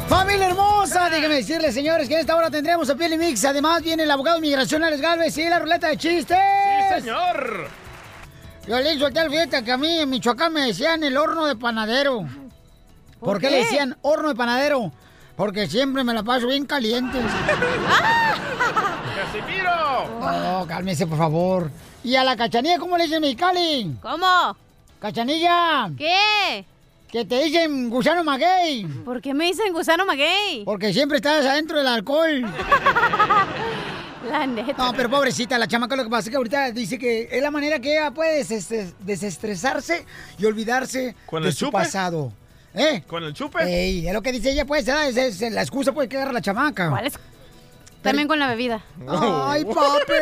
[0.07, 3.43] Familia hermosa, déjenme decirles, señores, que en esta hora tendremos a Piel y Mix.
[3.45, 6.38] Además, viene el abogado de migración Alex Galvez y la ruleta de chistes.
[6.38, 7.67] ¡Sí, señor!
[8.67, 11.55] Yo le hice el fíjate que a mí en Michoacán me decían el horno de
[11.55, 12.21] panadero.
[13.19, 13.47] ¿Por, ¿Por qué?
[13.47, 13.51] qué?
[13.51, 14.91] le decían horno de panadero?
[15.36, 17.19] Porque siempre me la paso bien caliente.
[19.32, 20.19] ¡Casimiro!
[20.19, 21.71] No, cálmese, por favor.
[22.03, 23.95] ¿Y a la cachanilla cómo le dicen Mexicali?
[24.01, 24.55] ¿Cómo?
[24.99, 25.89] ¡Cachanilla!
[25.97, 26.65] ¿Qué?
[27.11, 28.86] Que te dicen gusano maguey.
[29.05, 30.63] ¿Por qué me dicen gusano maguey?
[30.65, 32.45] Porque siempre estás adentro del alcohol.
[34.30, 34.73] La neta.
[34.84, 37.51] No, pero pobrecita, la chamaca lo que pasa es que ahorita dice que es la
[37.51, 40.03] manera que ella puede deses- desestresarse
[40.39, 41.78] y olvidarse ¿Con de el su chupe?
[41.78, 42.34] pasado.
[42.73, 43.03] ¿Eh?
[43.05, 43.63] ¿Con el chupe?
[43.63, 46.41] Ey, es lo que dice ella, pues, es, es la excusa pues que agarra la
[46.41, 46.89] chamaca.
[46.89, 47.13] ¿Cuál es?
[48.06, 48.84] También con la bebida.
[49.08, 50.14] ¡Ay, papi!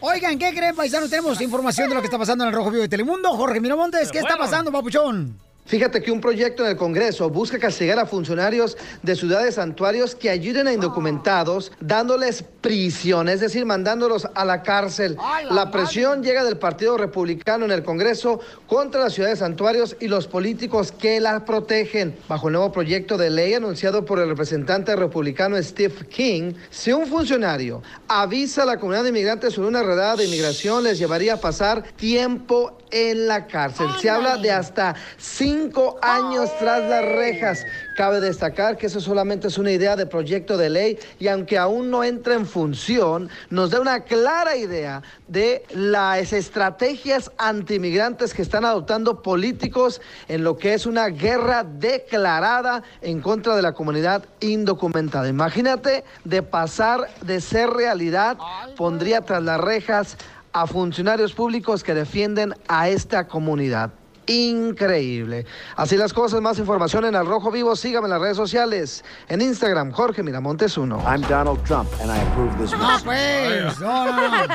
[0.00, 1.10] Oigan, ¿qué creen, paisanos?
[1.10, 3.30] Tenemos información de lo que está pasando en el Rojo Vivo de Telemundo.
[3.36, 5.38] Jorge Miramontes, ¿qué está pasando, papuchón?
[5.64, 10.28] Fíjate que un proyecto en el Congreso busca castigar a funcionarios de ciudades santuarios que
[10.28, 15.16] ayuden a indocumentados, dándoles prisión, es decir, mandándolos a la cárcel.
[15.50, 20.26] La presión llega del Partido Republicano en el Congreso contra las ciudades santuarios y los
[20.26, 22.16] políticos que las protegen.
[22.28, 27.06] Bajo el nuevo proyecto de ley anunciado por el representante republicano Steve King, si un
[27.06, 31.40] funcionario avisa a la comunidad de inmigrantes sobre una redada de inmigración, les llevaría a
[31.40, 33.88] pasar tiempo en la cárcel.
[34.00, 37.64] Se habla de hasta cinco años tras las rejas.
[37.96, 41.90] Cabe destacar que eso solamente es una idea de proyecto de ley y aunque aún
[41.90, 48.64] no entra en función, nos da una clara idea de las estrategias antimigrantes que están
[48.64, 55.28] adoptando políticos en lo que es una guerra declarada en contra de la comunidad indocumentada.
[55.28, 58.36] Imagínate de pasar de ser realidad,
[58.76, 60.16] pondría tras las rejas
[60.52, 63.90] a funcionarios públicos que defienden a esta comunidad.
[64.26, 65.46] Increíble.
[65.76, 67.74] Así las cosas, más información en Al Rojo Vivo.
[67.74, 69.04] Sígame en las redes sociales.
[69.28, 71.02] En Instagram, Jorge Miramontes 1.
[71.06, 74.54] I'm Donald Trump, and I approve this No, pues, no, no, no.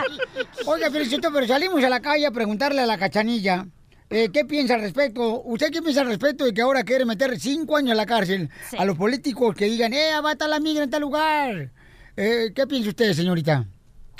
[0.67, 3.65] Oiga, Felicito, pero salimos a la calle a preguntarle a la cachanilla.
[4.09, 5.41] eh, ¿Qué piensa al respecto?
[5.43, 8.49] ¿Usted qué piensa al respecto de que ahora quiere meter cinco años a la cárcel
[8.77, 11.71] a los políticos que digan, eh, va a estar la migra en tal lugar?
[12.15, 13.65] Eh, ¿Qué piensa usted, señorita?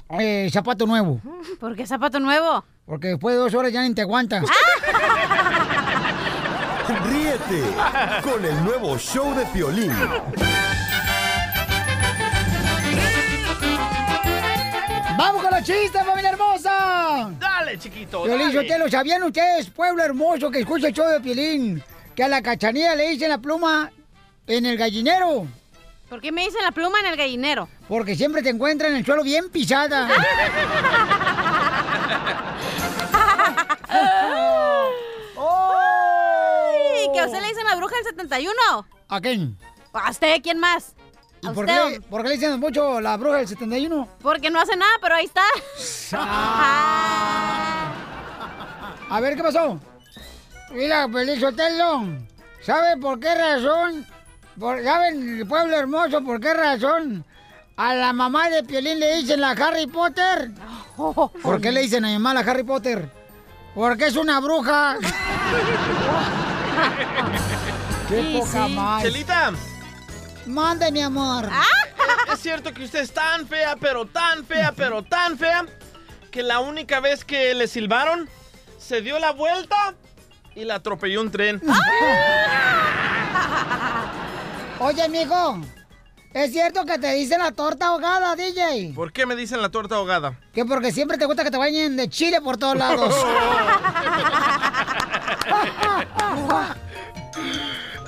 [0.10, 1.22] Eh, zapato nuevo.
[1.60, 2.64] ¿Por qué zapato nuevo?
[2.86, 4.46] Porque después de dos horas ya ni te aguantas.
[7.10, 7.64] Ríete
[8.24, 9.92] con el nuevo show de Piolín.
[15.18, 17.30] ¡Vamos con los chistes, familia hermosa!
[17.40, 18.62] Dale, chiquito, Piolín dale.
[18.62, 21.84] Sotelo, ¿sabían ustedes, pueblo hermoso que escucha el show de Piolín,
[22.16, 23.92] que a la cachanilla le dicen la pluma
[24.46, 25.48] en el gallinero?
[26.10, 27.68] ¿Por qué me dicen la pluma en el gallinero?
[27.88, 30.08] Porque siempre te encuentran en el suelo bien pisada.
[35.40, 38.54] Ay, ¿Que a usted le dicen la bruja del 71?
[39.10, 39.58] ¿A quién?
[39.94, 40.42] ¿A usted?
[40.42, 40.94] ¿Quién más?
[41.42, 44.08] ¿Y ¿A por qué, por qué le dicen mucho la bruja del 71?
[44.22, 45.44] Porque no hace nada, pero ahí está.
[49.10, 49.80] A ver, ¿qué pasó?
[50.72, 52.04] Mira, Feliz Sotelo,
[52.62, 54.06] ¿sabe por qué razón?
[54.60, 57.24] Por, ¿Saben, el pueblo hermoso, por qué razón
[57.76, 60.50] a la mamá de Piolín le dicen la Harry Potter?
[60.96, 63.10] ¿Por qué le dicen a mi mamá la Harry Potter?
[63.76, 64.98] Porque es una bruja.
[68.10, 68.74] Qué Sí, poca sí.
[68.74, 69.04] más.
[69.04, 69.52] Chelita.
[70.48, 71.50] Mande, mi amor.
[72.34, 75.66] Es cierto que usted es tan fea, pero tan fea, pero tan fea,
[76.32, 78.28] que la única vez que le silbaron,
[78.78, 79.94] se dio la vuelta
[80.56, 81.62] y la atropelló un tren.
[84.80, 85.60] Oye, mijo,
[86.34, 88.94] ¿es cierto que te dicen la torta ahogada, DJ?
[88.94, 90.40] ¿Por qué me dicen la torta ahogada?
[90.54, 93.14] Que porque siempre te gusta que te bañen de chile por todos lados.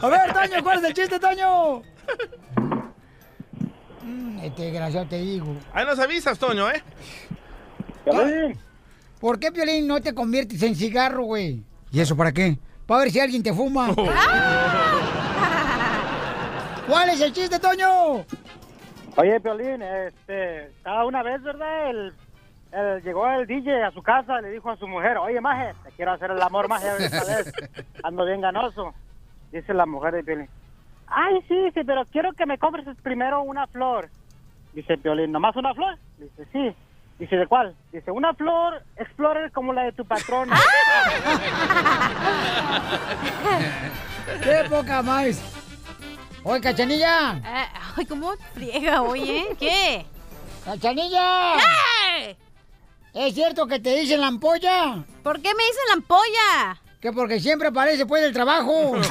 [0.01, 1.81] A ver, Toño, ¿cuál es el chiste, Toño?
[4.43, 5.57] Este desgraciado te digo.
[5.73, 6.81] Ahí nos avisas, Toño, ¿eh?
[9.19, 11.63] ¿Por qué, Piolín, no te conviertes en cigarro, güey?
[11.91, 12.57] ¿Y eso para qué?
[12.85, 13.93] Para ver si alguien te fuma.
[16.89, 18.25] ¿Cuál es el chiste, Toño?
[19.15, 21.89] Oye, Piolín, este, cada una vez, ¿verdad?
[21.91, 22.13] El,
[22.71, 25.91] el- llegó el DJ a su casa le dijo a su mujer, oye, maje, te
[25.91, 27.51] quiero hacer el amor, maje, esta vez.
[28.03, 28.93] Ando bien ganoso.
[29.51, 30.49] Dice la mujer de Piolín.
[31.07, 34.09] Ay, sí, sí, pero quiero que me compres primero una flor.
[34.73, 35.97] Dice Piolín, ¿nomás una flor?
[36.17, 36.75] Dice, sí.
[37.19, 37.75] Dice, ¿de cuál?
[37.91, 40.49] Dice, una flor Explorer como la de tu patrón.
[44.43, 45.58] ¡Qué poca más!
[46.43, 47.33] Oye, Cachanilla.
[47.45, 47.67] Eh,
[47.97, 49.55] ay, ¿cómo friega hoy, eh?
[49.59, 50.05] ¿Qué?
[50.65, 51.55] ¡Cachanilla!
[51.57, 52.37] ¿Qué?
[53.13, 55.03] ¿Es cierto que te dicen la ampolla?
[55.23, 56.79] ¿Por qué me dicen la ampolla?
[57.01, 58.93] Que porque siempre aparece después del trabajo.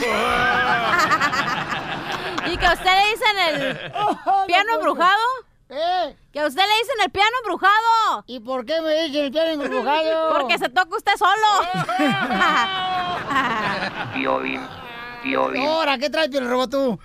[2.47, 3.79] ¿Y que a usted le dicen el
[4.47, 5.25] piano embrujado?
[5.71, 6.17] ¿Eh?
[6.33, 8.25] ¿Que a usted le dicen el piano embrujado?
[8.27, 10.33] ¿Y por qué me dicen el piano embrujado?
[10.39, 11.33] Porque se toca usted solo.
[15.23, 15.63] Piolín.
[15.63, 16.99] Ahora, ¿qué traes, el robot tú?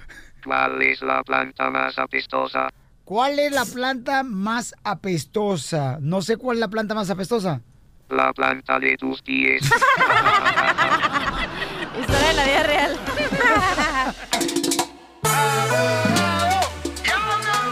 [0.44, 2.70] ¿Cuál es la planta más apestosa?
[3.06, 5.98] ¿Cuál es la planta más apestosa?
[6.02, 7.62] No sé cuál es la planta más apestosa.
[8.10, 9.64] La planta de tus pies.
[12.00, 12.98] Historia de la vida real.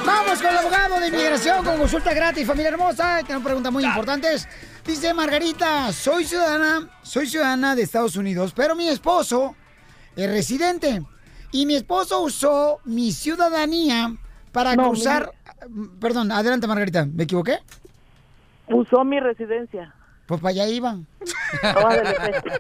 [0.06, 3.22] Vamos con el abogado de inmigración con consulta gratis, familia hermosa.
[3.24, 4.48] Tenemos preguntas muy importantes.
[4.86, 9.56] Dice Margarita, soy ciudadana, soy ciudadana de Estados Unidos, pero mi esposo
[10.16, 11.04] es residente.
[11.52, 14.16] Y mi esposo usó mi ciudadanía
[14.52, 15.32] para No, cruzar...
[16.00, 17.60] Perdón, adelante Margarita, ¿me equivoqué?
[18.68, 19.94] Usó mi residencia.
[20.26, 20.96] Pues para allá pues.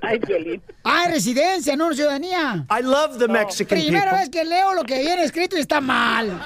[0.02, 0.62] Ay.
[0.84, 2.66] Ah, es residencia, no ciudadanía.
[2.70, 4.20] I love the Mexican Primera people.
[4.20, 6.38] vez que leo lo que viene escrito y está mal.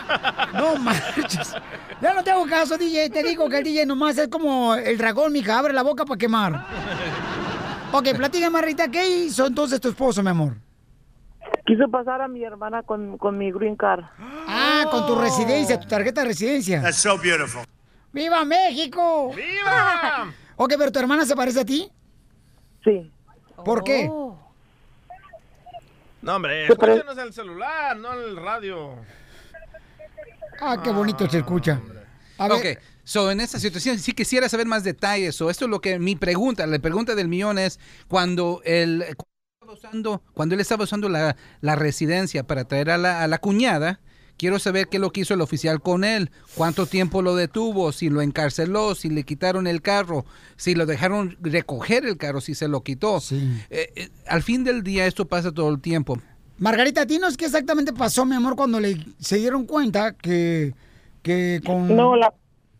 [0.53, 1.56] No marches.
[1.99, 3.10] Ya no te hago caso, DJ.
[3.10, 5.58] Te digo que el DJ nomás es como el dragón, mija.
[5.58, 6.68] Abre la boca para quemar.
[7.91, 8.88] Ok, platícame, Marrita.
[8.89, 10.56] ¿Qué hizo entonces tu esposo, mi amor?
[11.66, 14.04] Quiso pasar a mi hermana con, con mi green card.
[14.20, 16.82] Ah, con tu residencia, tu tarjeta de residencia.
[16.82, 17.64] That's so beautiful.
[18.14, 19.34] ¡Viva México!
[19.36, 20.34] ¡Viva!
[20.58, 21.91] Ok, pero ¿tu hermana se parece a ti?
[22.84, 23.12] Sí.
[23.66, 24.08] ¿Por qué?
[26.22, 28.96] No, hombre, ¿Te pare- escúchenos en el celular, no en el radio.
[30.62, 31.82] Ah, qué bonito se escucha.
[32.38, 35.36] A ver, Ok, so en esta situación sí quisiera saber más detalles.
[35.36, 37.78] So, esto es lo que mi pregunta, la pregunta del millón es
[38.08, 39.14] cuando estaba
[39.76, 44.00] usando, cuando él estaba usando la, la residencia para traer a la, a la cuñada,
[44.38, 47.92] quiero saber qué es lo que hizo el oficial con él, cuánto tiempo lo detuvo,
[47.92, 50.26] si lo encarceló, si le quitaron el carro,
[50.58, 53.20] si lo dejaron recoger el carro, si se lo quitó.
[53.70, 56.18] Eh, eh, al fin del día esto pasa todo el tiempo.
[56.58, 60.74] Margarita, dinos qué exactamente pasó, mi amor, cuando le se dieron cuenta que,
[61.22, 61.96] que con...
[61.96, 62.34] No, la,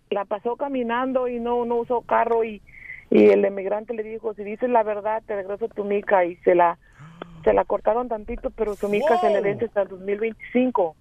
[0.10, 2.62] la pasó caminando y no, no usó carro y,
[3.12, 6.56] y el emigrante le dijo, si dices la verdad, te regreso tu mica y se
[6.56, 6.78] la
[7.44, 10.96] se la cortaron tantito, pero su mica se le vence hasta el 2025.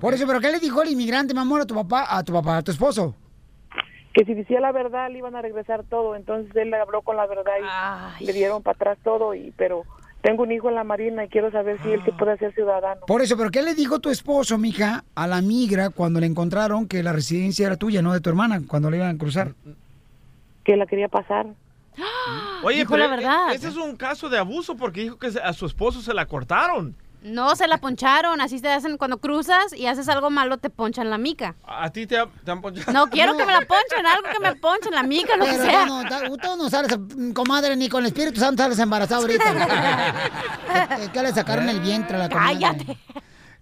[0.00, 2.32] Por eso, ¿pero qué le dijo el inmigrante, mi amor, a tu papá, a tu
[2.32, 3.14] papá, a tu esposo?
[4.12, 6.16] que si decía la verdad le iban a regresar todo.
[6.16, 7.52] Entonces él le habló con la verdad
[8.20, 9.34] y le dieron para atrás todo.
[9.34, 9.84] y Pero
[10.20, 13.06] tengo un hijo en la Marina y quiero saber si él se puede hacer ciudadano.
[13.06, 16.86] Por eso, ¿pero qué le dijo tu esposo, mija, a la migra cuando le encontraron
[16.86, 19.54] que la residencia era tuya, no de tu hermana, cuando le iban a cruzar?
[20.64, 21.46] Que la quería pasar.
[22.62, 23.52] Oye, Dijo pero la verdad.
[23.52, 26.26] e- ese es un caso de abuso porque dijo que a su esposo se la
[26.26, 26.96] cortaron.
[27.22, 28.40] No, se la poncharon.
[28.40, 31.54] Así te hacen cuando cruzas y haces algo malo, te ponchan la mica.
[31.64, 32.92] A ti te, ha- te han ponchado.
[32.92, 35.64] No quiero que me la ponchen, algo que me ponchen, la mica, lo que Pero
[35.64, 35.86] sea.
[35.86, 39.44] no, ta- tú no sales, mm, comadre, ni con el Espíritu Santo sales embarazada ahorita.
[41.00, 42.58] Es que le sacaron el vientre a la comadre.
[42.58, 42.98] Cállate.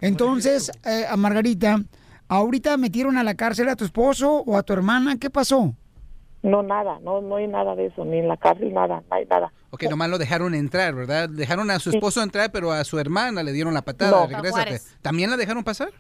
[0.01, 1.83] Entonces, eh, a Margarita,
[2.29, 5.17] ¿ahorita metieron a la cárcel a tu esposo o a tu hermana?
[5.19, 5.75] ¿Qué pasó?
[6.43, 9.27] No, nada, no, no hay nada de eso, ni en la cárcel, nada, no hay
[9.27, 9.53] nada.
[9.71, 11.29] Ok, nomás lo dejaron entrar, ¿verdad?
[11.29, 14.11] Dejaron a su esposo entrar, pero a su hermana le dieron la patada.
[14.11, 14.27] No.
[14.27, 14.81] Regrésate.
[15.03, 15.91] ¿También la dejaron pasar?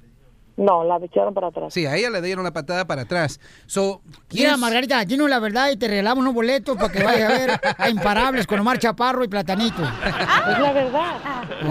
[0.56, 1.72] No, la echaron para atrás.
[1.72, 3.40] Sí, a ella le dieron la patada para atrás.
[3.66, 7.30] So, Mira, ¿quieres- Margarita, dinos la verdad y te regalamos unos boletos para que vayas
[7.32, 9.82] a ver a Imparables con Omar Chaparro y Platanito.
[9.82, 11.16] Es la verdad.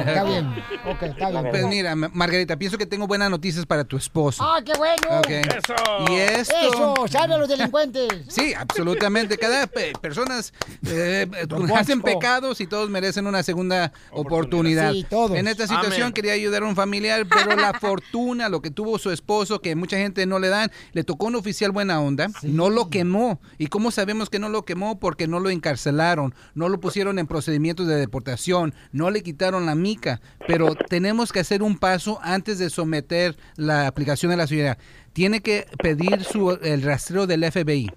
[0.07, 0.47] Está bien.
[0.89, 1.49] Ok, está bien.
[1.49, 4.43] Pues mira, Ma- Margarita, pienso que tengo buenas noticias para tu esposo.
[4.43, 5.19] ¡Ah, qué bueno!
[5.19, 6.09] Ok.
[6.09, 6.55] Y esto...
[6.59, 8.07] Eso, salve a los delincuentes.
[8.27, 9.37] Sí, absolutamente.
[9.37, 10.53] Cada pe- personas
[10.87, 11.27] eh,
[11.75, 14.91] hacen pecados y todos merecen una segunda oportunidad.
[14.93, 15.37] Sí, todos.
[15.37, 16.13] En esta situación Amén.
[16.13, 19.97] quería ayudar a un familiar, pero la fortuna, lo que tuvo su esposo, que mucha
[19.97, 23.39] gente no le dan, le tocó un oficial buena onda, no lo quemó.
[23.57, 24.99] ¿Y cómo sabemos que no lo quemó?
[24.99, 29.75] Porque no lo encarcelaron, no lo pusieron en procedimientos de deportación, no le quitaron la
[29.75, 30.21] mica.
[30.47, 34.77] Pero tenemos que hacer un paso antes de someter la aplicación de la ciudadanía.
[35.13, 37.91] Tiene que pedir su, el rastreo del FBI.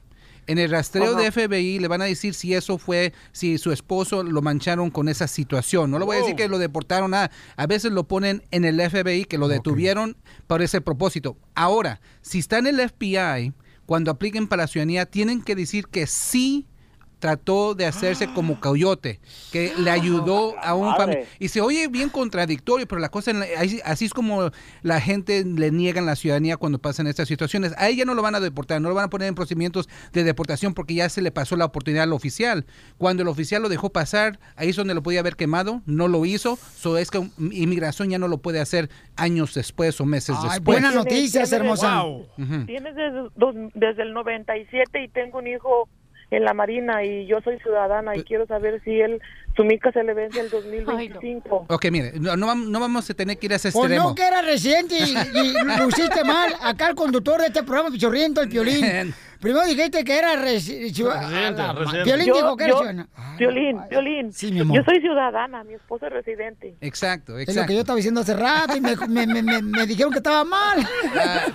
[0.47, 1.21] En el rastreo Ajá.
[1.21, 5.09] de FBI le van a decir si eso fue, si su esposo lo mancharon con
[5.09, 5.91] esa situación.
[5.91, 7.31] No le voy a decir que lo deportaron, nada.
[7.57, 10.17] A veces lo ponen en el FBI, que lo detuvieron
[10.47, 11.37] por ese propósito.
[11.55, 13.53] Ahora, si está en el FBI,
[13.87, 16.67] cuando apliquen para la ciudadanía, tienen que decir que sí
[17.23, 19.21] trató de hacerse como coyote,
[19.53, 21.25] que le ayudó a un familiar.
[21.39, 23.31] Y se oye bien contradictorio, pero la cosa,
[23.85, 24.51] así, es como
[24.83, 27.75] la gente le niegan la ciudadanía cuando pasan estas situaciones.
[27.79, 30.25] A ella no lo van a deportar, no lo van a poner en procedimientos de
[30.25, 32.67] deportación porque ya se le pasó la oportunidad al oficial.
[32.99, 36.27] Cuando el oficial lo dejó pasar, ahí es donde lo podía haber quemado, no lo
[36.27, 37.19] hizo, so es que
[37.53, 40.81] inmigración ya no lo puede hacer años después o meses Ay, después.
[40.81, 42.03] buenas noticias, hermosa.
[42.67, 45.89] Tienes desde, dos- desde el 97 y tengo un hijo
[46.37, 49.21] en la Marina y yo soy ciudadana y quiero saber si él,
[49.55, 51.67] su mica se le vence el 2025.
[51.69, 54.09] Ok, mire, no, no vam- no vamos a tener que ir a ese Pues extremo.
[54.11, 56.53] no que era residente y, y lo hiciste mal.
[56.63, 59.15] Acá el conductor de este programa, Pichorriento, el Piolín.
[59.43, 63.09] Primero dijiste que era resi- ciu- a la ma- Piolín Yo- dijo que era ciudadana.
[63.39, 64.31] Violín, Violín.
[64.53, 64.77] mi amor.
[64.79, 66.77] Yo soy ciudadana, mi esposo es residente.
[66.81, 69.87] Exacto, Es lo que yo estaba diciendo hace rato y me, me- me- me- me
[69.87, 70.87] dijeron que estaba mal.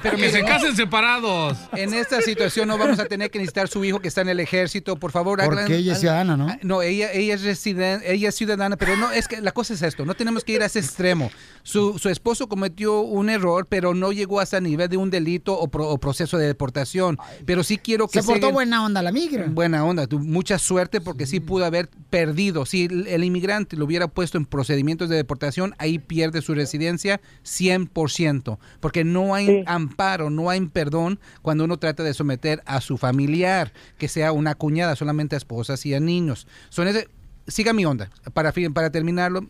[0.04, 1.58] pero Que se casen separados.
[1.72, 4.40] En esta situación no vamos a tener que necesitar su hijo que está en el
[4.42, 5.40] ejército, por favor.
[5.44, 6.48] Porque hagan- ella es ciudadana, ¿no?
[6.50, 9.74] Ah, No, ella, ella es residente, ella es ciudadana, pero no, es que la cosa
[9.74, 11.32] es esto, no tenemos que ir a ese extremo.
[11.64, 15.58] Su, su esposo cometió un error, pero no llegó hasta el nivel de un delito
[15.58, 17.18] o, pro- o proceso de deportación.
[17.46, 19.46] Pero sí quiero que Se portó buena onda la migra.
[19.48, 22.66] Buena onda, tu- mucha suerte porque sí pudo haber perdido.
[22.66, 27.20] Si el, el inmigrante lo hubiera puesto en procedimientos de deportación, ahí pierde su residencia
[27.46, 32.98] 100%, porque no hay amparo, no hay perdón cuando uno trata de someter a su
[32.98, 36.48] familiar, que sea una cuñada, solamente a esposas y a niños.
[36.70, 37.08] Son ese,
[37.48, 39.46] siga mi onda, para, fin- para terminarlo,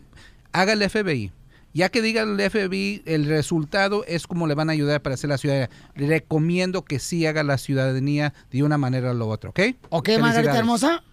[0.52, 1.32] haga el FBI.
[1.78, 5.30] Ya que diga el FBI, el resultado es como le van a ayudar para hacer
[5.30, 5.70] la ciudadanía.
[5.94, 9.60] Le recomiendo que sí haga la ciudadanía de una manera o la otra, ¿ok?
[9.90, 11.04] ¿Ok, Margarita hermosa?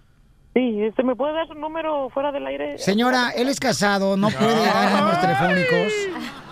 [0.56, 2.80] Sí, este, ¿me puede dar su número fuera del aire?
[2.80, 5.94] Señora, él es casado, no puede dar números telefónicos.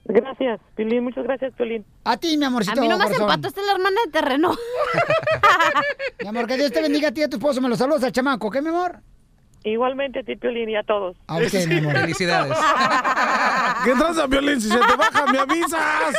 [0.05, 1.84] Gracias, Piolín, muchas gracias, Piolín.
[2.05, 2.80] A ti, mi amorcito.
[2.80, 3.11] A mí no me es
[3.66, 4.53] la hermana de terreno.
[6.20, 7.61] Mi amor, que Dios te bendiga a ti y a tu esposo.
[7.61, 9.01] Me los saludos al chamaco, ¿ok, mi amor?
[9.64, 11.16] Igualmente a ti, Piolín, y a todos.
[11.26, 11.92] A usted, mi amor.
[12.00, 12.56] Felicidades.
[13.84, 14.61] ¿Qué tranza, Violín?
[14.61, 16.14] Si se te baja, me avisas.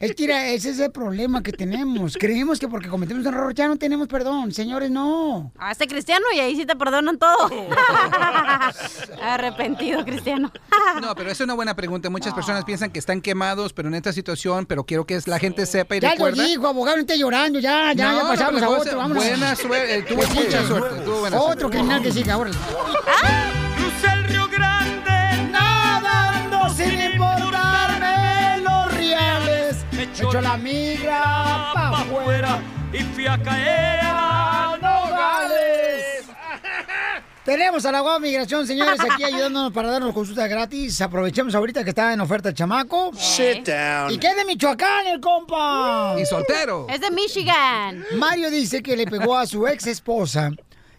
[0.00, 2.16] Es que mira, ese es el problema que tenemos.
[2.18, 4.52] Creemos que porque cometemos un error ya no tenemos perdón.
[4.52, 5.52] Señores, no.
[5.58, 7.48] Ah, este cristiano y ahí sí te perdonan todo.
[9.22, 10.52] Arrepentido, cristiano.
[11.00, 12.10] No, pero es una buena pregunta.
[12.10, 15.66] Muchas personas piensan que están quemados, pero en esta situación, pero quiero que la gente
[15.66, 16.44] sepa y Ya lo recuerda.
[16.44, 17.58] dijo, abogado, no esté llorando.
[17.58, 18.96] Ya, ya, No, ya pasamos a otro.
[18.98, 19.24] Vámonos.
[19.24, 21.76] buena suerte, tuvo mucha suerte, tuvo buena Otro suerte.
[21.76, 22.96] criminal que siga, Bull.
[23.06, 23.50] ¿Ah?
[23.76, 29.84] Crucé el Río Grande nadando sin, importarme los reales.
[29.92, 32.58] Me echó la migra para afuera
[32.92, 36.26] y fui a caer a Nogales.
[37.44, 41.00] Tenemos a la Guau Migración, señores, aquí ayudándonos para darnos consultas gratis.
[41.00, 43.10] Aprovechemos ahorita que está en oferta el chamaco.
[43.14, 44.12] Sit down.
[44.12, 46.16] ¿Y qué es de Michoacán el compa?
[46.20, 46.86] Y soltero.
[46.90, 48.04] Es de Michigan.
[48.16, 50.50] Mario dice que le pegó a su ex esposa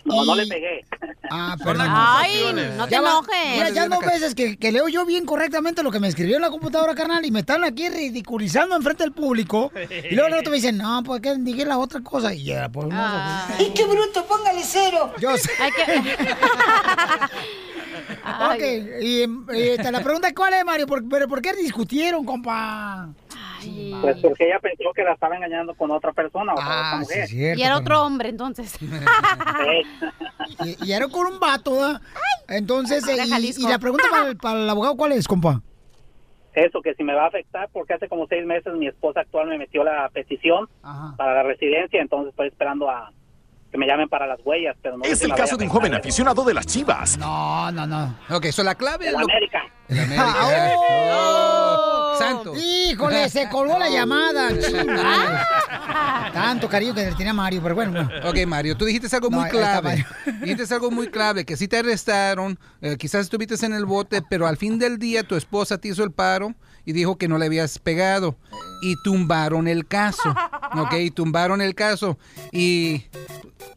[0.10, 0.86] no, no le pegué.
[1.30, 1.88] Ah, perdón.
[1.90, 3.36] Ay, no te Ya enojes.
[3.54, 6.42] Mira, ya dos veces que, que leo yo bien correctamente lo que me escribió en
[6.42, 9.72] la computadora, carnal, y me están aquí ridiculizando enfrente del público.
[10.10, 12.34] Y luego el otro me dice, no, pues que dije la otra cosa.
[12.34, 12.88] Y ya, pues,
[13.60, 14.26] ¡Y qué bruto!
[14.26, 15.14] ¡Póngale cero!
[15.20, 15.52] Yo sé.
[15.60, 16.26] Hay que...
[18.42, 18.62] Ok,
[19.02, 23.10] y, y te la pregunta cuál es, Mario, ¿Por, pero ¿por qué discutieron, compa?
[24.02, 27.00] Pues porque ella pensó que la estaba engañando con otra persona o con Ah, otra
[27.00, 27.28] mujer.
[27.28, 28.78] sí, cierto, Y era otro hombre, entonces.
[30.64, 32.02] Y, y era con un vato, ¿verdad?
[32.48, 33.18] Entonces, eh,
[33.58, 35.62] y, la pregunta para el, para el abogado, ¿cuál es, compa?
[36.54, 39.48] Eso, que si me va a afectar, porque hace como seis meses mi esposa actual
[39.48, 40.68] me metió la petición
[41.18, 43.12] para la residencia, entonces estoy esperando a
[43.72, 46.44] que me llamen para las huellas, pero no Es el caso de un joven aficionado
[46.44, 47.18] de las chivas.
[47.20, 48.16] No, no, no.
[48.32, 49.62] Ok, so la clave De es la lo- América.
[49.90, 50.36] América.
[51.12, 52.54] Oh, Santo.
[52.56, 54.50] Híjole, se colgó la llamada.
[54.60, 55.48] chingada.
[56.34, 57.92] Tanto cariño que le tenía Mario, pero bueno.
[57.92, 58.30] bueno.
[58.30, 60.06] Ok, Mario, tú dijiste algo muy clave.
[60.42, 64.48] Dijiste algo muy clave, que si te arrestaron, eh, quizás estuviste en el bote, pero
[64.48, 66.54] al fin del día tu esposa te hizo el paro
[66.86, 68.36] y dijo que no le habías pegado.
[68.82, 70.34] Y tumbaron el caso.
[70.76, 72.18] Ok, tumbaron el caso.
[72.52, 73.06] Y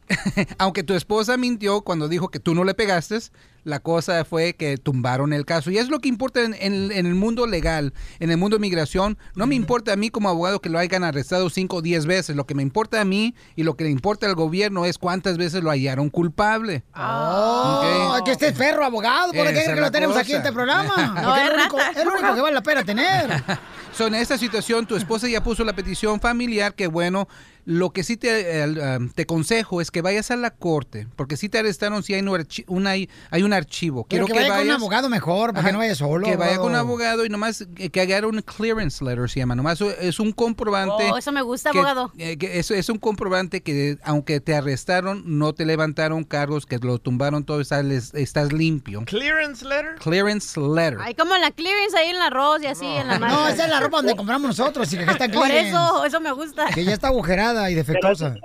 [0.57, 3.17] aunque tu esposa mintió cuando dijo que tú no le pegaste,
[3.63, 5.71] la cosa fue que tumbaron el caso.
[5.71, 8.61] Y es lo que importa en, en- en el mundo legal, en el mundo de
[8.61, 9.17] migración.
[9.35, 12.35] No me importa a mí como abogado que lo hayan arrestado 5 o 10 veces.
[12.35, 15.37] Lo que me importa a mí y lo que le importa al gobierno es cuántas
[15.37, 16.83] veces lo hallaron culpable.
[16.95, 21.13] Oh, que este es perro abogado, ¿por es que lo tenemos aquí en este programa?
[21.23, 23.43] No, es lo único, es lo único que vale la pena tener.
[23.93, 27.27] So, en esta situación, tu esposa ya puso la petición familiar, que bueno,
[27.65, 31.49] lo que sí te, eh, te consejo es que vayas a la corte, porque si
[31.49, 34.05] te arrestaron, si hay, un archi- una- hay, hay un archivo.
[34.09, 36.25] Pero Quiero que que, vaya con un vayas- abogado mejor, para que no vaya solo.
[36.27, 37.25] Que vaya con un abogado.
[37.25, 39.55] y nomás que, que haga un clearance letter, se llama.
[39.55, 41.11] Nomás es un comprobante.
[41.11, 42.11] Oh, eso me gusta, que- abogado.
[42.17, 46.99] eh, que es un comprobante que aunque te arrestaron, no te levantaron cargos, que lo
[46.99, 49.03] tumbaron todo, estás, estás limpio.
[49.05, 49.95] Clearance letter.
[49.95, 50.97] Clearance letter.
[51.01, 53.33] Hay como la clearance ahí en el arroz y así en la mano.
[53.35, 55.69] No, esa es la ropa donde compramos nosotros, y que está Por clearance.
[55.69, 56.65] eso, eso me gusta.
[56.73, 58.35] Que ya está agujerada y defectuosa.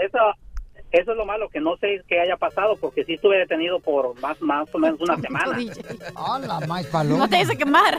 [0.93, 4.19] Eso es lo malo, que no sé qué haya pasado, porque sí estuve detenido por
[4.21, 5.59] más, más o menos una semana.
[6.15, 7.19] Hola, más paloma.
[7.19, 7.99] No te dice quemar.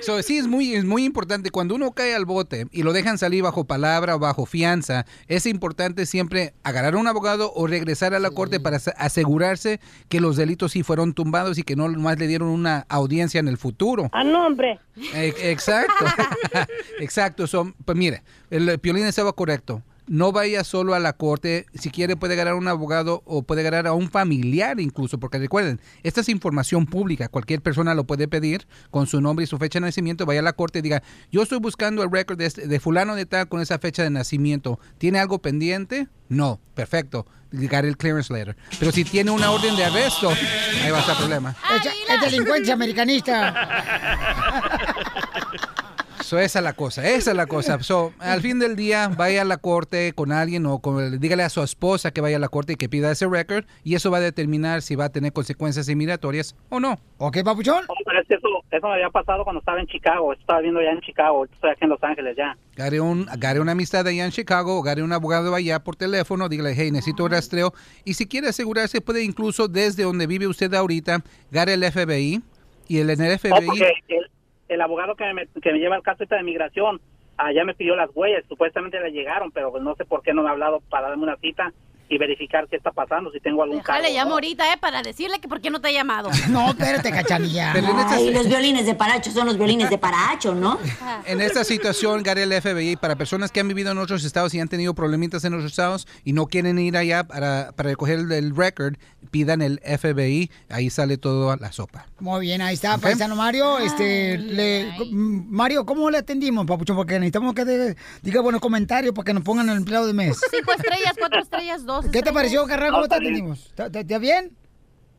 [0.00, 1.50] So, sí, es muy, es muy importante.
[1.50, 5.46] Cuando uno cae al bote y lo dejan salir bajo palabra o bajo fianza, es
[5.46, 10.20] importante siempre agarrar a un abogado o regresar a la corte para ase- asegurarse que
[10.20, 13.58] los delitos sí fueron tumbados y que no más le dieron una audiencia en el
[13.58, 14.08] futuro.
[14.12, 14.78] Ah, no, hombre.
[15.14, 16.04] Eh, Exacto.
[17.00, 17.46] Exacto.
[17.46, 19.82] So, pues mire, el Piolín estaba correcto.
[20.08, 21.66] No vaya solo a la corte.
[21.74, 25.18] Si quiere, puede agarrar a un abogado o puede agarrar a un familiar incluso.
[25.18, 27.28] Porque recuerden, esta es información pública.
[27.28, 30.24] Cualquier persona lo puede pedir con su nombre y su fecha de nacimiento.
[30.24, 31.02] Vaya a la corte y diga,
[31.32, 34.10] yo estoy buscando el récord de, este- de fulano de tal con esa fecha de
[34.10, 34.78] nacimiento.
[34.98, 36.06] ¿Tiene algo pendiente?
[36.28, 36.60] No.
[36.74, 37.26] Perfecto.
[37.52, 38.56] Llegar el clearance letter.
[38.78, 40.28] Pero si tiene una orden de arresto,
[40.84, 41.56] ahí va a estar el problema.
[41.74, 44.74] Es, es delincuencia americanista.
[46.26, 47.80] So, esa es la cosa, esa es la cosa.
[47.84, 51.48] So, al fin del día, vaya a la corte con alguien o con- dígale a
[51.48, 54.18] su esposa que vaya a la corte y que pida ese récord y eso va
[54.18, 56.98] a determinar si va a tener consecuencias inmigratorias o no.
[57.18, 57.84] ¿Ok, papuchón?
[57.86, 60.32] No, pero es que eso, eso me había pasado cuando estaba en Chicago.
[60.32, 61.44] Estaba viendo ya en Chicago.
[61.44, 62.56] Estoy aquí en Los Ángeles ya.
[62.74, 66.74] Agarre, un, agarre una amistad allá en Chicago, agarre un abogado allá por teléfono, dígale,
[66.76, 67.72] hey, necesito un rastreo.
[68.04, 71.22] Y si quiere asegurarse, puede incluso desde donde vive usted ahorita,
[71.52, 72.42] agarre el FBI
[72.88, 73.66] y el, en el No, FBI...
[73.66, 74.26] porque el,
[74.68, 77.00] el abogado que me, que me lleva el caso esta de migración,
[77.36, 78.44] allá me pidió las huellas.
[78.48, 81.36] Supuestamente le llegaron, pero no sé por qué no me ha hablado para darme una
[81.36, 81.72] cita
[82.08, 84.16] y verificar qué está pasando, si tengo algún Déjale, cargo.
[84.16, 84.76] llamo ahorita, ¿eh?
[84.80, 86.30] Para decirle que por qué no te ha llamado.
[86.48, 87.72] No, espérate, cachanilla.
[88.08, 90.78] Ay, los violines de Paracho son los violines de Paracho, ¿no?
[91.26, 94.60] En esta situación, Gary, el FBI, para personas que han vivido en otros estados y
[94.60, 98.32] han tenido problemitas en otros estados y no quieren ir allá para, para recoger el,
[98.32, 98.94] el record,
[99.30, 102.06] pidan el FBI, ahí sale toda la sopa.
[102.20, 103.78] Muy bien, ahí está, paisano Mario.
[103.78, 106.96] Este, le, Mario, ¿cómo le atendimos, papuchón?
[106.96, 110.38] Porque necesitamos que de- diga buenos comentarios para que nos pongan el empleado de mes.
[110.50, 112.90] Cinco estrellas, cuatro estrellas, dos ¿Qué te pareció, carnal?
[112.90, 113.66] ¿Cómo No, te atendimos?
[113.66, 114.56] ¿Está está- está bien?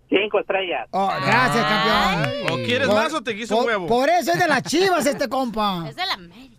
[0.09, 0.87] Cinco estrellas.
[0.91, 2.51] Oh, gracias, campeón.
[2.51, 3.87] ¿O quieres Por- más o te quiso por, huevo?
[3.87, 5.85] Por eso es de las chivas este compa.
[5.89, 6.53] Es de la América.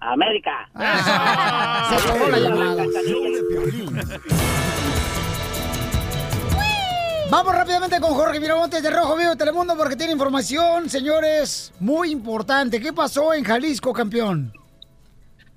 [0.00, 0.68] América.
[2.00, 2.84] Se robó la llamada.
[7.30, 12.80] Vamos rápidamente con Jorge Miramontes de Rojo Vivo Telemundo porque tiene información, señores, muy importante.
[12.80, 14.50] ¿Qué pasó en Jalisco, campeón?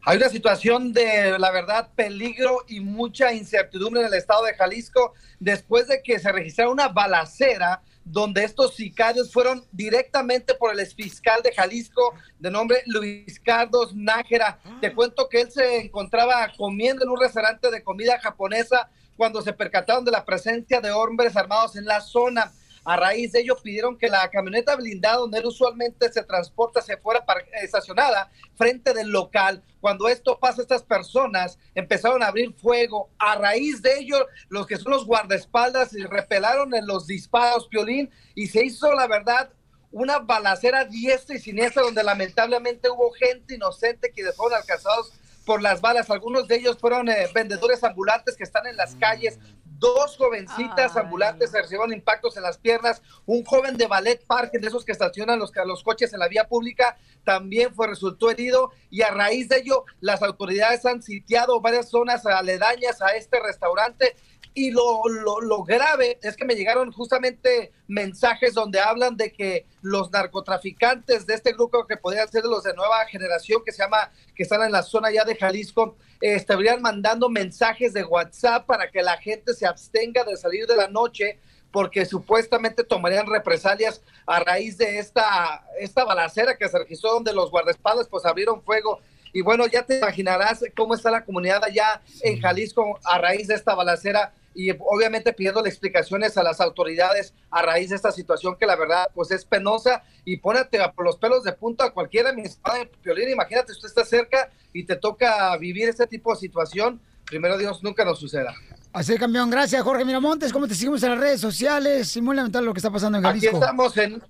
[0.04, 5.14] Hay una situación de, la verdad, peligro y mucha incertidumbre en el estado de Jalisco
[5.40, 11.44] después de que se registrara una balacera donde estos sicarios fueron directamente por el exfiscal
[11.44, 14.60] de Jalisco de nombre Luis Carlos Nájera.
[14.82, 19.54] Te cuento que él se encontraba comiendo en un restaurante de comida japonesa cuando se
[19.54, 22.52] percataron de la presencia de hombres armados en la zona.
[22.84, 26.98] A raíz de ello pidieron que la camioneta blindada donde él usualmente se transporta se
[26.98, 27.24] fuera
[27.62, 29.64] estacionada frente del local.
[29.80, 33.10] Cuando esto pasa, estas personas empezaron a abrir fuego.
[33.20, 38.48] A raíz de ello, los que son los guardaespaldas repelaron en los disparos, Piolín, y
[38.48, 39.52] se hizo, la verdad,
[39.92, 45.14] una balacera diestra y siniestra donde lamentablemente hubo gente inocente que fueron alcanzados
[45.46, 46.10] por las balas.
[46.10, 49.40] Algunos de ellos fueron eh, vendedores ambulantes que están en las calles.
[49.82, 53.02] Dos jovencitas ambulantes recibieron impactos en las piernas.
[53.26, 56.48] Un joven de ballet park, de esos que estacionan los, los coches en la vía
[56.48, 58.72] pública, también fue resultó herido.
[58.92, 64.16] Y a raíz de ello, las autoridades han sitiado varias zonas aledañas a este restaurante.
[64.54, 69.66] Y lo, lo, lo grave es que me llegaron justamente mensajes donde hablan de que
[69.82, 73.82] los narcotraficantes de este grupo que podrían ser de los de nueva generación que se
[73.82, 78.90] llama, que están en la zona ya de Jalisco, estarían mandando mensajes de WhatsApp para
[78.90, 81.40] que la gente se abstenga de salir de la noche
[81.72, 87.50] porque supuestamente tomarían represalias a raíz de esta, esta balacera que se registró donde los
[87.50, 89.00] guardaespaldas pues abrieron fuego.
[89.34, 93.56] Y bueno, ya te imaginarás cómo está la comunidad allá en Jalisco a raíz de
[93.56, 98.66] esta balacera y obviamente pidiendo explicaciones a las autoridades a raíz de esta situación que
[98.66, 102.34] la verdad pues es penosa y pónete a por los pelos de punta a cualquiera
[102.34, 106.40] mi espada de Piolín, imagínate usted está cerca y te toca vivir este tipo de
[106.40, 108.54] situación, primero Dios nunca nos suceda.
[108.94, 109.50] Así, campeón.
[109.50, 110.52] Gracias, Jorge Miramontes.
[110.52, 112.14] ¿Cómo te seguimos en las redes sociales?
[112.18, 113.58] Y muy lamentable lo que está pasando en Aquí Jalisco.
[113.58, 114.22] estamos en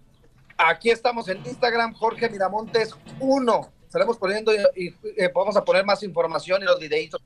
[0.58, 3.72] aquí estamos en Instagram Jorge Miramontes 1.
[3.86, 7.20] Estaremos poniendo y, y, eh, vamos a poner más información y los videitos.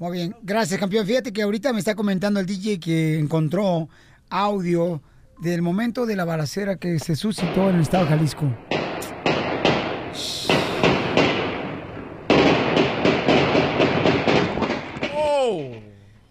[0.00, 1.06] Muy bien, gracias campeón.
[1.06, 3.90] Fíjate que ahorita me está comentando el DJ que encontró
[4.30, 5.02] audio
[5.42, 8.46] del momento de la balacera que se suscitó en el estado de Jalisco.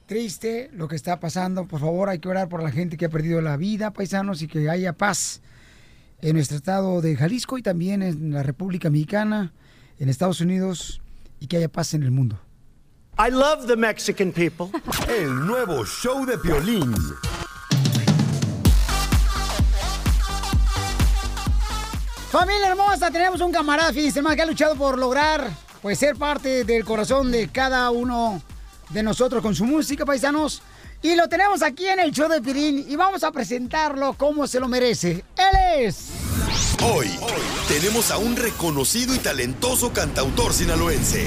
[0.08, 1.68] Triste lo que está pasando.
[1.68, 4.48] Por favor, hay que orar por la gente que ha perdido la vida, paisanos, y
[4.48, 5.44] que haya paz
[6.24, 9.54] en nuestro estado de Jalisco y también en la República Mexicana,
[10.00, 11.04] en Estados Unidos,
[11.40, 12.49] y que haya paz en el mundo.
[13.22, 14.72] I love the Mexican people.
[15.10, 16.96] El nuevo show de Piolín.
[22.32, 25.52] Familia hermosa, tenemos un camarada, fíjense más que ha luchado por lograr,
[25.82, 28.42] pues, ser parte del corazón de cada uno
[28.88, 30.62] de nosotros con su música, paisanos.
[31.02, 34.60] Y lo tenemos aquí en el show de Pirín y vamos a presentarlo como se
[34.60, 35.24] lo merece.
[35.38, 36.10] Él es...
[36.84, 37.10] Hoy
[37.68, 41.26] tenemos a un reconocido y talentoso cantautor sinaloense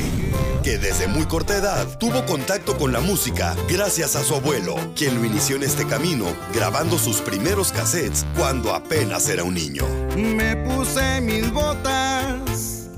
[0.63, 5.15] que desde muy corta edad tuvo contacto con la música gracias a su abuelo, quien
[5.15, 9.85] lo inició en este camino grabando sus primeros cassettes cuando apenas era un niño.
[10.17, 12.91] Me puse mis botas,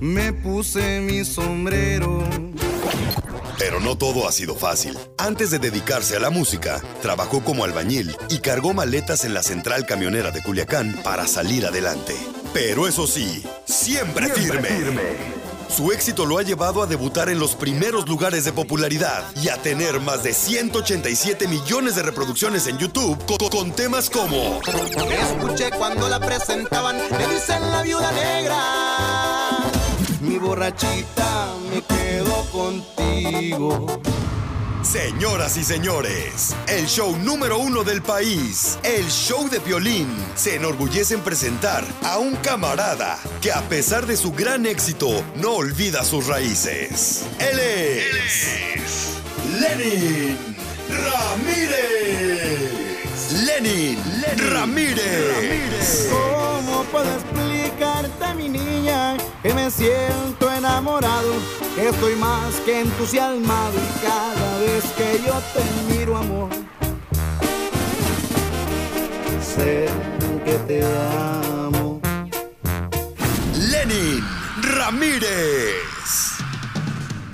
[0.00, 2.24] me puse mi sombrero.
[3.58, 4.98] Pero no todo ha sido fácil.
[5.18, 9.86] Antes de dedicarse a la música, trabajó como albañil y cargó maletas en la central
[9.86, 12.14] camionera de Culiacán para salir adelante.
[12.52, 14.68] Pero eso sí, siempre, firme.
[15.74, 19.56] Su éxito lo ha llevado a debutar en los primeros lugares de popularidad y a
[19.56, 24.60] tener más de 187 millones de reproducciones en YouTube co- con, temas como
[25.10, 28.56] Escuché cuando la presentaban, me dicen la viuda negra.
[30.34, 33.86] Mi borrachita me quedo contigo.
[34.82, 41.14] Señoras y señores, el show número uno del país, el show de violín, se enorgullece
[41.14, 46.26] en presentar a un camarada que a pesar de su gran éxito no olvida sus
[46.26, 47.24] raíces.
[47.38, 49.20] Él es,
[49.60, 50.36] Lenin
[50.90, 52.84] Ramírez.
[53.46, 53.98] Lenin,
[54.50, 56.08] Ramírez.
[56.10, 57.53] ¿Cómo puedo explicarte, mi niña,
[59.44, 61.34] que me siento enamorado?
[61.76, 66.48] Que estoy más que entusiasmado y cada vez que yo te miro, amor,
[69.42, 69.86] sé
[70.46, 72.00] que te amo.
[73.70, 74.24] Lenin
[74.62, 76.38] Ramírez.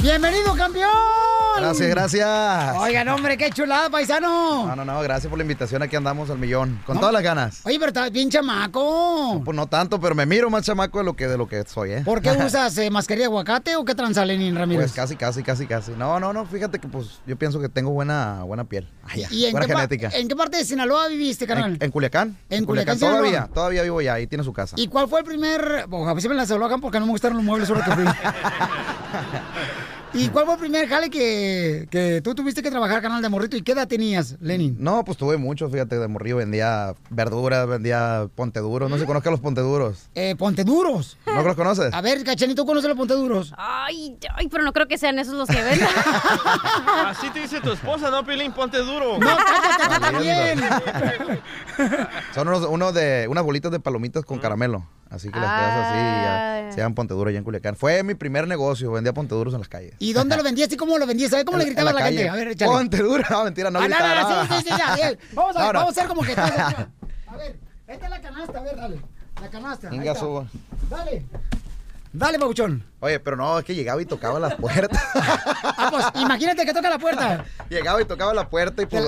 [0.02, 1.30] ¡Bienvenido, campeón!
[1.61, 2.76] Gracias, gracias.
[2.78, 4.66] Oigan, hombre, qué chulada, paisano.
[4.66, 5.82] No, no, no, gracias por la invitación.
[5.82, 6.80] Aquí andamos al millón.
[6.86, 7.61] Con todas las ganas.
[7.64, 9.42] Oye, pero estás bien chamaco.
[9.44, 11.92] Pues no tanto, pero me miro más chamaco de lo que, de lo que soy,
[11.92, 12.02] ¿eh?
[12.04, 14.84] ¿Por qué usas eh, mascarilla de aguacate o qué tranza, Lenin Ramírez?
[14.84, 15.92] Pues casi, casi, casi, casi.
[15.92, 18.88] No, no, no, fíjate que pues yo pienso que tengo buena, buena piel.
[19.04, 20.11] Ay, ya, ¿Y en buena qué, genética.
[20.14, 21.72] en qué parte de Sinaloa viviste, carnal?
[21.74, 22.36] En, en Culiacán.
[22.48, 23.18] En Culiacán, Sinaloa.
[23.20, 24.76] todavía, todavía vivo ya, ahí tiene su casa.
[24.78, 25.84] ¿Y cuál fue el primer...
[25.88, 28.04] Bueno, a veces me la desalojan porque no me gustaron los muebles ahora que fui.
[30.12, 33.56] ¿Y cuál fue el primer jale que, que tú tuviste que trabajar, canal de morrito?
[33.56, 34.76] ¿Y qué edad tenías, Lenin?
[34.80, 38.90] No, pues tuve mucho, fíjate, de morrillo vendía verduras, vendía ponteduros.
[38.90, 40.08] No sé si conozcas los ponteduros.
[40.16, 41.16] Eh, Ponteduros.
[41.26, 41.94] ¿No los conoces?
[41.94, 43.54] A ver, Cachanito, ¿conoces los Ponteduros?
[43.56, 45.86] Ay, ay, pero no creo que sean esos los que venden.
[47.06, 48.52] Así te dice tu esposa, ¿no, Pilín?
[48.52, 49.16] Ponte duro.
[49.18, 50.61] No, cállate, tú también.
[52.34, 54.86] Son unos, uno de, unas bolitas de palomitas con caramelo.
[55.08, 56.61] Así que las quedas así y Ah.
[56.66, 57.74] ya, se llaman ponteduros allá en Culiacán.
[57.74, 59.94] Fue mi primer negocio, vendía ponteduros en las calles.
[60.01, 61.30] ¿Y dónde lo vendías y cómo lo vendías?
[61.30, 62.26] ¿Sabes cómo le en a la, gente?
[62.26, 62.72] A ver, échale.
[62.72, 63.22] Ponte duro.
[63.28, 65.18] No, mentira, no Ah, gritaba, sí, sí, sí.
[65.34, 66.30] Vamos a ver, vamos a hacer como que...
[66.32, 66.86] estás-
[67.26, 69.01] A ver, esta es la canasta, a ver, dale.
[69.42, 69.90] La canasta.
[69.90, 70.46] Venga, suba.
[70.88, 71.24] Dale.
[72.14, 72.82] Dale, Pabuchón.
[73.03, 75.03] Oye, pero no, es que llegaba y tocaba las puertas.
[75.82, 77.42] Ah, pues, imagínate que toca la puerta.
[77.70, 79.03] llegaba y tocaba la puerta y pues,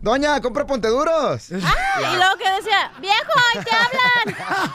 [0.00, 1.50] doña, compra ponteduros.
[1.50, 4.70] y luego que decía, viejo, ahí te hablan.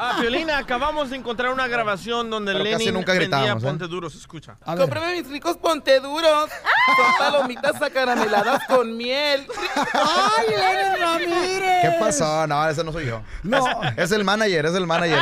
[0.00, 3.56] Ah, Piolina, acabamos de encontrar una grabación donde Pero casi Lenin nunca vendía ¿eh?
[3.60, 4.14] ponte duros.
[4.14, 4.56] Escucha.
[4.64, 6.48] Cómprame mis ricos ponteduros.
[6.50, 9.46] Son palomitas acarameladas con miel.
[9.92, 11.82] ¡Ay, Lenin Ramírez!
[11.82, 12.46] ¿Qué pasó?
[12.46, 13.20] No, ese no soy yo.
[13.42, 13.82] No.
[13.82, 15.18] Es, es el manager, es el manager.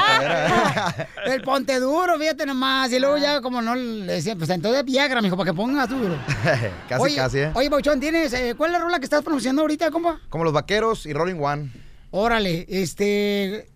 [1.25, 2.66] El ponte duro, fíjate nomás.
[2.91, 6.17] Y luego ya como no le decían, pues entonces Viagra, mijo, para que pongas duro.
[6.89, 7.51] casi, oye, casi, ¿eh?
[7.55, 10.21] Oye, Pauchón, ¿tienes, eh, ¿cuál es la rola que estás pronunciando ahorita, compa?
[10.29, 11.71] Como los vaqueros y Rolling One.
[12.11, 13.69] Órale, este...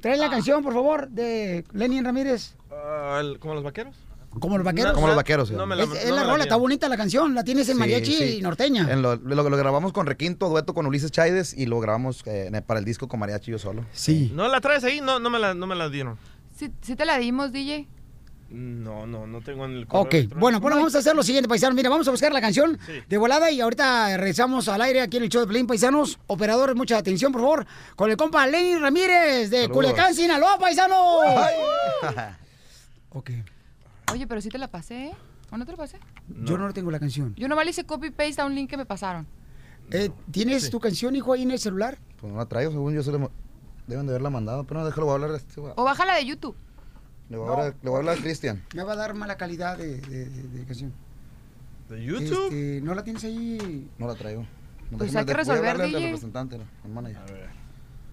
[0.00, 2.54] Trae la canción, por favor, de Lenin Ramírez.
[2.70, 3.96] Ah, ¿Como los vaqueros?
[4.38, 4.92] Como los vaqueros.
[4.92, 5.54] Como los vaqueros, sí.
[5.54, 7.34] No me la- Es, es no la me rola, la está bonita la canción.
[7.34, 8.24] La tienes en Sí, mariachi sí.
[8.38, 8.90] y norteña.
[8.90, 12.50] En lo, lo, lo grabamos con Requinto, dueto con Ulises Chaides y lo grabamos eh,
[12.66, 13.86] para el disco con mariachi yo solo.
[13.92, 14.32] Sí.
[14.34, 15.00] ¿No la traes ahí?
[15.00, 16.18] No, no me la, no me la dieron.
[16.54, 17.86] ¿Sí, sí te la dimos, DJ?
[18.54, 20.40] No, no, no tengo en el correo Ok, electrónico.
[20.40, 21.74] bueno, bueno, vamos a hacer lo siguiente, paisanos.
[21.74, 22.78] Mira, vamos a buscar la canción
[23.08, 26.20] de volada y ahorita regresamos al aire aquí en el show de Pelín, paisanos.
[26.28, 29.76] Operadores, mucha atención, por favor, con el compa Lenin Ramírez de Saludos.
[29.76, 30.98] Culiacán, Sinaloa, paisanos.
[33.10, 33.30] ok.
[34.12, 35.12] Oye, pero sí te la pasé, ¿eh?
[35.50, 35.98] ¿O no te la pasé?
[36.44, 37.34] Yo no tengo la canción.
[37.36, 39.26] Yo nomás le hice copy-paste a un link que me pasaron.
[39.90, 41.98] Eh, ¿Tienes tu canción, hijo, ahí en el celular?
[42.20, 43.18] Pues no la traigo, según yo se le
[43.86, 45.60] deben de haberla mandado, pero no, déjalo, voy a hablar este.
[45.60, 46.56] O bájala de YouTube.
[47.30, 48.62] Le voy a hablar, le voy a hablar a Cristian.
[48.74, 50.92] Me va a dar mala calidad de, de- de- de canción.
[51.88, 52.44] ¿De YouTube?
[52.44, 53.88] Este, ¿No la tienes ahí?
[53.98, 54.42] No la traigo.
[54.90, 56.04] No, Pues déjame- hay que voy a resolver, hablarle al DJ.
[56.06, 57.50] representante, al manager.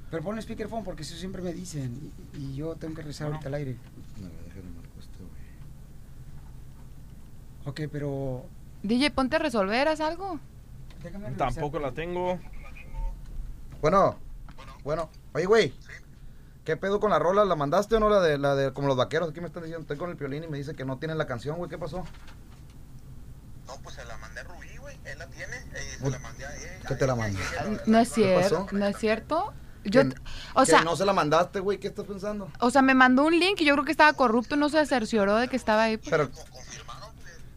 [0.10, 3.28] Pero pon el speakerphone porque eso siempre me dicen y, y yo tengo que rezar
[3.28, 3.78] ahorita al aire.
[7.66, 8.46] Ok, pero...
[8.84, 10.40] DJ, ponte a resolver, haz algo.
[11.38, 12.40] Tampoco la tengo.
[13.82, 14.16] Bueno,
[14.84, 15.74] bueno, oye, güey.
[16.66, 17.44] ¿Qué pedo con la rola?
[17.44, 18.10] ¿La mandaste o no?
[18.10, 19.30] La de, la de como los vaqueros.
[19.30, 21.26] Aquí me están diciendo, estoy con el piolín y me dice que no tienen la
[21.26, 21.70] canción, güey.
[21.70, 22.04] ¿Qué pasó?
[23.68, 24.98] No, pues se la mandé a Rubí, güey.
[25.06, 25.54] Él la tiene.
[26.00, 26.88] se la mandé a ella.
[26.88, 27.40] ¿Qué te la mandó?
[27.88, 29.54] No es cierto, no es cierto.
[29.84, 30.16] Yo, Que-
[30.54, 31.80] o que sea, no se la mandaste, güey.
[31.80, 32.52] ¿Qué estás pensando?
[32.60, 35.38] o sea, me mandó un link y yo creo que estaba corrupto, no se cercioró
[35.38, 35.98] de que estaba ahí.
[35.98, 36.30] Pero,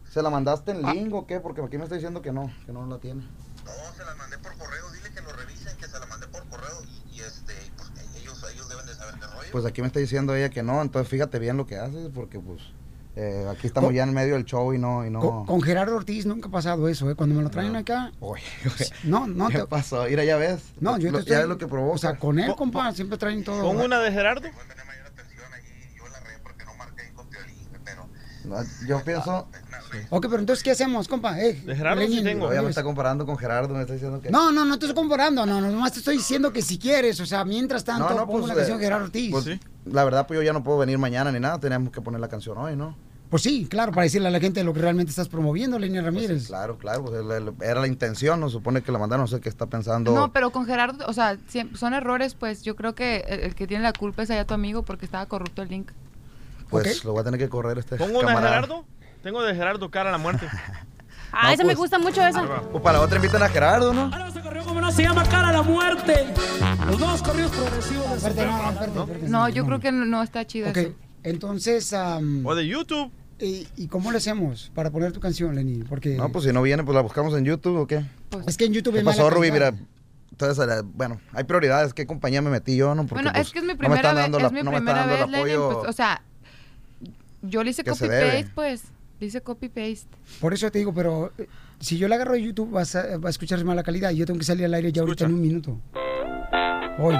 [0.09, 1.39] ¿se la mandaste en link o qué?
[1.39, 3.21] Porque aquí me está diciendo que no, que no la tiene.
[9.55, 12.41] Pues aquí me está diciendo ella que no, entonces fíjate bien lo que haces, porque
[12.41, 12.61] pues
[13.15, 15.05] eh, aquí estamos Con- ya en medio del show y no...
[15.05, 15.21] Y no...
[15.21, 17.15] Con, con Gerardo Ortiz nunca ha pasado eso, ¿eh?
[17.15, 18.11] Cuando me lo traen acá...
[19.05, 19.47] No, no.
[19.49, 20.03] ¿Qué te- pasó?
[20.09, 20.73] Mira, ya ves.
[20.81, 21.31] No, yo Lo- te estoy...
[21.35, 21.95] Ya ves lo que provoca.
[21.95, 23.63] O sea, con él, compa, siempre traen todo.
[23.63, 24.49] ¿Con una de Gerardo?
[28.87, 29.47] Yo pienso...
[30.09, 31.39] Ok, pero entonces, ¿qué hacemos, compa?
[31.41, 32.53] Eh, De Gerardo sí Lenin, tengo.
[32.53, 34.29] Ya me está comparando con Gerardo, me está diciendo que...
[34.29, 37.19] No, no, no te estoy comparando, no, no, nomás te estoy diciendo que si quieres,
[37.19, 39.31] o sea, mientras tanto, No, no, pongo pues, una canción eh, de Gerardo Ortiz.
[39.31, 39.45] pues,
[39.85, 42.27] La verdad, pues yo ya no puedo venir mañana ni nada, tenemos que poner la
[42.27, 42.95] canción hoy, ¿no?
[43.29, 46.47] Pues sí, claro, para decirle a la gente lo que realmente estás promoviendo, Lenin Ramírez.
[46.47, 47.15] Claro, claro, pues
[47.61, 50.13] era la intención, no supone que la mandaron, no sé qué está pensando.
[50.13, 51.37] No, pero con Gerardo, o sea,
[51.73, 54.53] son errores, pues yo creo que el, el que tiene la culpa es allá tu
[54.53, 55.91] amigo porque estaba corrupto el link.
[56.83, 58.53] Pues lo voy a tener que correr este ¿Pongo una camarada.
[58.55, 58.85] Gerardo?
[59.23, 60.47] Tengo de Gerardo cara a la muerte.
[61.37, 62.45] Ah, No, esa me pues- gusta mucho esa.
[62.71, 64.09] Pues para la otra invitan a Gerardo, ¿no?
[64.63, 66.27] ¿Cómo no se llama cara a la muerte?
[66.87, 70.93] Los dos corridos progresivos de No, yo creo que no, no está chido Ok, eso.
[71.23, 71.91] entonces...
[71.91, 73.11] am, O de YouTube.
[73.39, 75.83] ¿y, y cómo le hacemos para poner tu canción, Lenin?
[75.89, 76.15] Porque...
[76.15, 78.05] No, pues si no viene, pues la buscamos en YouTube o qué.
[78.47, 79.49] Es que en YouTube ¿Qué es pasó, Rubí?
[79.49, 79.73] calidad.
[79.73, 79.85] Mira,
[80.31, 81.93] entonces, eh, bueno, hay prioridades.
[81.93, 83.01] ¿Qué compañía me metí yo, no?
[83.01, 84.49] Porque, Bueno, pues, es que es mi no me primera están vez, dando es la-
[84.51, 86.21] mi no me están primera dando vez, el Lenin, apoyo pues, o sea,
[87.47, 88.49] yo le hice copy-paste, debe.
[88.53, 88.83] pues.
[89.19, 90.07] Dice copy-paste.
[90.41, 91.47] Por eso te digo, pero eh,
[91.79, 94.25] si yo la agarro de YouTube vas a, va a escuchar mala calidad y yo
[94.25, 95.79] tengo que salir al aire ya ahorita en un minuto.
[96.99, 97.15] Hoy.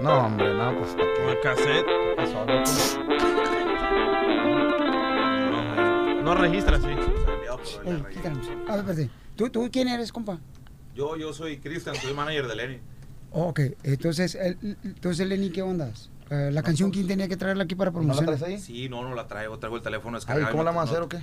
[0.00, 0.90] No, hombre, no, pues.
[0.94, 2.94] Con el cassette.
[6.22, 6.86] No registra, sí.
[7.84, 8.02] Ey.
[8.68, 9.10] A ver, espérate.
[9.36, 10.38] ¿Tú, ¿Tú quién eres, compa?
[10.94, 12.78] Yo, yo soy Cristian, soy manager de Lenny.
[13.32, 16.08] Oh, ok, entonces, el- entonces Lenny, ¿qué ondas?
[16.34, 18.38] Eh, la canción, ¿quién tenía que traerla aquí para promocionar?
[18.60, 19.58] Sí, no, no la traigo.
[19.58, 20.50] Traigo el teléfono Ay, descargado.
[20.50, 21.18] ¿cómo y la vamos a hacer no- o qué?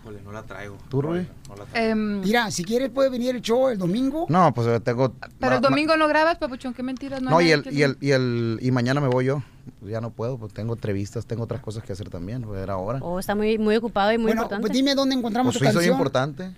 [0.00, 0.76] Híjole, no la traigo.
[0.88, 1.26] ¿Tú, Rubí?
[1.48, 1.92] No la traigo.
[1.92, 4.26] Em, Mira, si quieres puede venir el show el domingo.
[4.28, 5.14] No, pues eh, tengo.
[5.38, 7.22] pero ma- el domingo no grabas, papuchón, qué mentiras.
[7.22, 9.42] No, y el, y el, y el, y mañana me voy yo.
[9.78, 12.72] Pues ya no puedo, pues tengo entrevistas, tengo otras cosas que hacer también, pues era
[12.72, 12.98] ahora.
[13.00, 14.60] Oh, está muy, muy ocupado y muy bueno, importante.
[14.62, 15.94] pues dime dónde encontramos Pues tu sí, soy canción.
[15.94, 16.52] importante.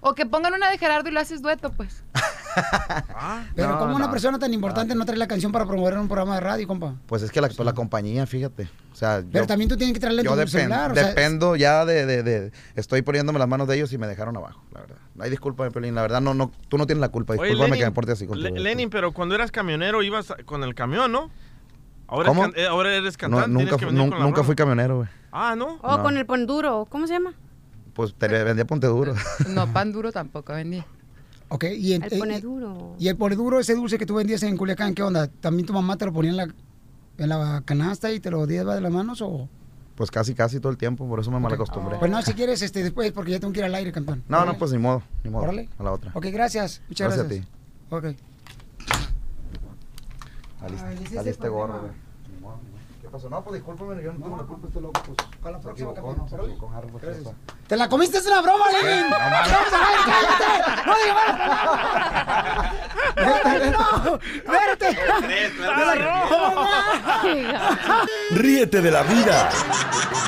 [0.00, 2.04] O que pongan una de Gerardo y lo haces dueto, pues.
[3.54, 4.10] Pero No, como una no.
[4.10, 6.94] persona tan importante no trae la canción para promover un programa de radio, compa.
[7.06, 8.68] Pues es que la, pues la compañía, fíjate.
[8.92, 10.92] O sea, Pero yo- también tú tienes que traerle yo tu celular.
[10.92, 14.06] o sea, dependo ya de, de- de- Estoy poniéndome las manos de ellos y me
[14.06, 14.96] dejaron abajo, la verdad.
[15.18, 17.34] Ay, discúlpame, Pelín, la verdad, no, no, tú no tienes la culpa.
[17.34, 18.54] Oye, Discúlpame Lenin, que me porte así contigo.
[18.54, 21.30] Le- Lenin, pero cuando eras camionero ibas con el camión, ¿no?
[22.06, 22.44] Ahora, ¿Cómo?
[22.44, 23.48] es can- eh, ahora eres No, cantante.
[23.50, 24.44] nunca tienes que nunca broma.
[24.44, 25.08] fui camionero, güey.
[25.32, 25.78] Ah, ¿no?
[25.82, 26.02] O No.
[26.02, 27.32] con el ponduro, ¿cómo se llama?
[27.94, 29.14] Pues te vendía ponte duro.
[29.48, 30.84] No, pan duro tampoco vendí.
[31.54, 32.96] Ok, y en- El eh, pone duro.
[32.98, 35.28] Y el poneduro, ese dulce que tú vendías en Culiacán, ¿qué onda?
[35.28, 36.48] ¿También tu mamá te lo ponía en la,
[37.18, 39.48] en la canasta y te lo lleva de las manos o...?
[39.94, 41.96] Pues casi, casi todo el tiempo, por eso me malacostumbré.
[42.00, 44.24] Pues no, si quieres, este, después, porque ya tengo que ir al aire, campeón.
[44.28, 45.44] No, no, pues ni modo, ni modo.
[45.44, 45.68] Órale.
[45.78, 46.10] A la otra.
[46.14, 46.82] Ok, gracias.
[46.88, 48.16] Muchas Gracias a gracias.
[48.16, 48.20] Ok.
[50.58, 51.38] Saliste, Ay, es
[53.14, 53.30] pasó?
[53.30, 55.16] No, pues discúlpame, yo no tengo la culpa, este loco, pues.
[55.40, 56.14] Para la próxima, equivocó.
[56.14, 56.28] ¿no?
[56.28, 56.52] Se pues.
[57.68, 58.18] ¡Te la comiste!
[58.18, 59.08] ¡Es una broma, Lenin!
[59.08, 59.52] No, mames.
[59.52, 60.50] ¡Vamos a ver, cállate!
[60.86, 61.16] ¡No digas
[63.72, 64.18] ¡No!
[64.52, 64.88] ¡Verte!
[68.32, 69.48] Ríete de la vida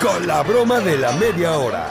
[0.00, 1.90] con la broma de la media hora.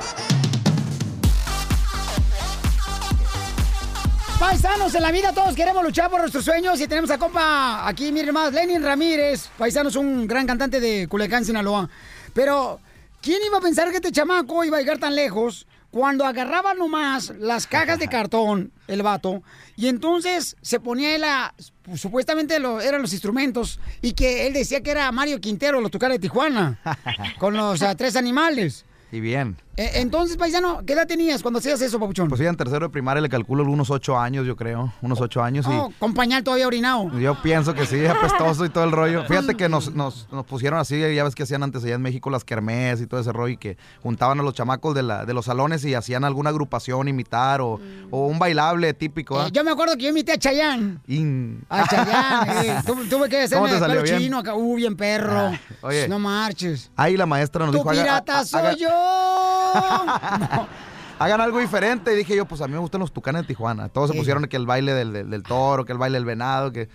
[4.39, 8.11] Paisanos, en la vida todos queremos luchar por nuestros sueños y tenemos a compa aquí,
[8.11, 11.89] miren más, Lenin Ramírez, paisanos, un gran cantante de Culiacán, Sinaloa.
[12.33, 12.79] Pero,
[13.21, 17.29] ¿quién iba a pensar que este chamaco iba a llegar tan lejos cuando agarraba nomás
[17.39, 19.41] las cajas de cartón, el vato,
[19.77, 21.53] y entonces se ponía él a,
[21.95, 26.15] supuestamente lo- eran los instrumentos, y que él decía que era Mario Quintero, los Tucanes
[26.17, 26.79] de Tijuana,
[27.39, 28.83] con los tres animales.
[29.13, 29.55] Y bien.
[29.77, 32.29] Eh, entonces, paisano, ¿qué edad tenías cuando hacías eso, papuchón?
[32.29, 34.93] Pues iba en tercero de primaria, le calculo algunos ocho años, yo creo.
[35.01, 35.73] Unos ocho años y...
[35.73, 37.11] Oh, con pañal todavía orinado.
[37.19, 39.23] Yo pienso que sí, apestoso y todo el rollo.
[39.27, 42.29] Fíjate que nos, nos, nos pusieron así, ya ves que hacían antes allá en México
[42.29, 45.33] las kermés y todo ese rollo y que juntaban a los chamacos de, la, de
[45.33, 47.79] los salones y hacían alguna agrupación, imitar o,
[48.11, 49.37] o un bailable típico.
[49.39, 49.47] ¿ah?
[49.47, 50.99] Eh, yo me acuerdo que yo imité a Chayanne.
[51.07, 52.75] In- A Chayanne, eh.
[52.85, 54.19] Tu- tuve que ¿Cómo hacerme el pelo bien?
[54.19, 54.55] chino acá.
[54.55, 55.37] Uh, bien perro.
[55.37, 56.07] Ah, oye.
[56.07, 56.89] No marches.
[56.95, 59.64] Ahí la maestra nos Tu dijo, pirata soy haga- yo.
[61.19, 62.13] hagan algo diferente.
[62.13, 63.89] Y dije yo, pues a mí me gustan los tucanes de Tijuana.
[63.89, 66.71] Todos se pusieron que el baile del, del- del toro, que el baile del venado,
[66.71, 66.89] que...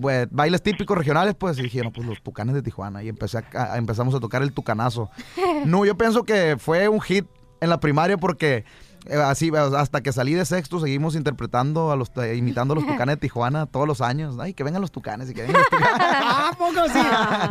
[0.00, 3.02] pues, bailes típicos regionales, pues y dije, no, pues los tucanes de Tijuana.
[3.02, 5.10] Y empecé a- a- empezamos a tocar el tucanazo.
[5.64, 7.26] No, yo pienso que fue un hit
[7.60, 8.64] en la primaria porque
[9.06, 12.84] eh, así hasta que salí de sexto seguimos interpretando a los eh, imitando a los
[12.86, 14.36] tucanes de Tijuana todos los años.
[14.40, 16.00] Ay, que vengan los tucanes y que vengan los tucanes.
[16.00, 17.00] ¿A poco sí?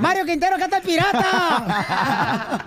[0.02, 2.66] Mario Quintero, canta el pirata.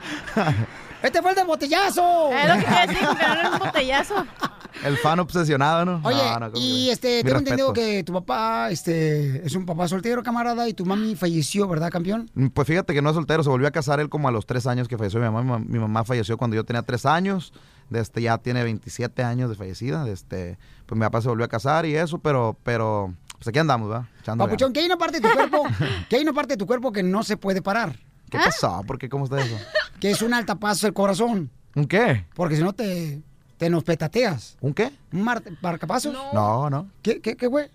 [1.04, 2.30] Este fue el de botellazo.
[2.32, 4.14] Es lo que te decía, que no era un botellazo.
[4.82, 6.00] El fan obsesionado, ¿no?
[6.02, 9.86] Oye, No, no, ¿cómo y este, tengo entendido que tu papá este, es un papá
[9.86, 12.28] soltero, camarada, y tu mami falleció, ¿verdad, campeón?
[12.34, 14.46] Mm, Pues fíjate que no es soltero, se volvió a casar él como a los
[14.46, 15.42] tres años que falleció mi mamá.
[15.42, 17.52] Mi, mam- mi mamá falleció cuando yo tenía tres años,
[17.92, 20.08] este, ya tiene 27 años de fallecida.
[20.08, 23.90] Este, pues mi papá se volvió a casar y eso, pero, pero, pues aquí andamos,
[23.92, 24.08] ¿va?
[24.22, 25.62] Echándole Papuchón, que hay una parte de tu cuerpo,
[26.10, 27.94] que hay una parte de tu cuerpo que no se puede parar.
[28.28, 28.82] ¿Qué pasó?
[28.84, 29.08] ¿Por qué?
[29.08, 29.56] ¿Cómo está eso?
[30.04, 31.50] Que es un altapaso del corazón.
[31.74, 32.26] ¿Un qué?
[32.34, 33.22] Porque si no te,
[33.56, 34.54] te nos petateas.
[34.60, 34.92] ¿Un qué?
[35.10, 36.12] ¿Un mar- marcapasos?
[36.34, 36.90] No, no.
[37.00, 37.70] ¿Qué, qué, qué, güey?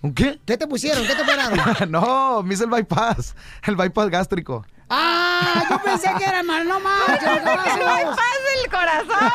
[0.00, 0.38] ¿Un qué?
[0.46, 1.04] ¿Qué te pusieron?
[1.04, 1.58] ¿Qué te operaron?
[1.90, 3.34] no, me hice el bypass,
[3.66, 4.64] el bypass gástrico.
[4.88, 5.64] ¡Ah!
[5.70, 8.38] Yo pensé que era mal, no manches, marcapasos.
[8.62, 9.32] el corazón!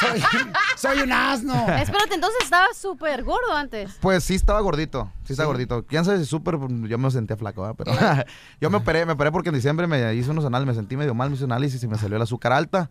[0.00, 0.22] Soy,
[0.76, 1.54] soy un asno.
[1.54, 3.96] Espérate, entonces estabas súper gordo antes.
[4.00, 5.84] Pues sí estaba gordito, sí estaba gordito.
[5.86, 6.58] ¿Quién sabe si súper?
[6.88, 7.76] Yo me sentía flaco, ¿verdad?
[7.76, 7.92] pero
[8.60, 11.14] yo me operé, me operé porque en diciembre me hice unos análisis, me sentí medio
[11.14, 12.88] mal, me hice un análisis y me salió el azúcar alta.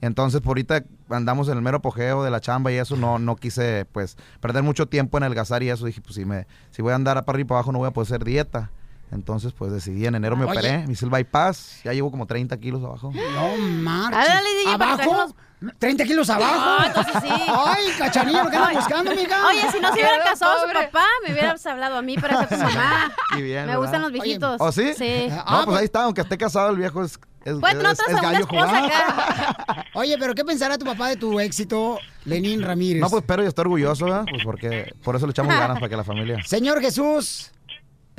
[0.00, 3.36] Entonces, por ahorita andamos en el mero apogeo de la chamba y eso, no, no
[3.36, 5.86] quise, pues, perder mucho tiempo en el gazar y eso.
[5.86, 7.88] Dije, pues, si, me, si voy a andar para arriba y para abajo, no voy
[7.88, 8.70] a poder hacer dieta.
[9.10, 10.52] Entonces, pues, decidí, en enero me Oye.
[10.58, 13.10] operé, me hice el bypass, ya llevo como 30 kilos abajo.
[13.12, 14.66] No marches.
[14.66, 14.96] ¿Abajo?
[14.96, 15.34] traernos-
[15.80, 16.54] 30 kilos abajo.
[16.56, 17.28] Ah, entonces sí.
[17.48, 19.38] Ay, cachanilla, ¿lo que andas buscando, amiga?
[19.48, 22.58] Oye, si no se hubiera casado su papá, me hubieras hablado a mí para ser
[22.58, 23.12] tu mamá.
[23.36, 23.80] Y bien, Me ¿verdad?
[23.80, 24.56] gustan los viejitos.
[24.60, 24.92] ¿Oh, sí?
[24.96, 25.28] Sí.
[25.28, 28.20] No, pues ahí está, aunque esté casado, el viejo es, es, Puede tener es- es
[28.22, 29.84] gallo acá.
[29.94, 33.00] Oye, pero ¿qué pensará tu papá de tu éxito, Lenín Ramírez?
[33.02, 34.26] No, pues pero yo estoy orgulloso, ¿verdad?
[34.30, 36.38] Pues porque por eso le echamos ganas para que la familia.
[36.46, 37.50] Señor Jesús,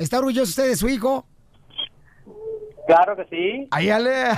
[0.00, 1.26] ¿está orgulloso usted de su hijo?
[2.86, 3.68] Claro que sí.
[3.70, 4.24] Ahí ale.
[4.24, 4.36] Al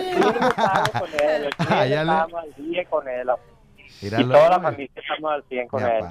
[0.00, 2.12] cien estamos con él, al cien Ay, ale.
[2.12, 3.28] estamos al 100 con él.
[4.00, 4.26] Míralo.
[4.26, 6.04] Y toda la familia estamos al 100 con él.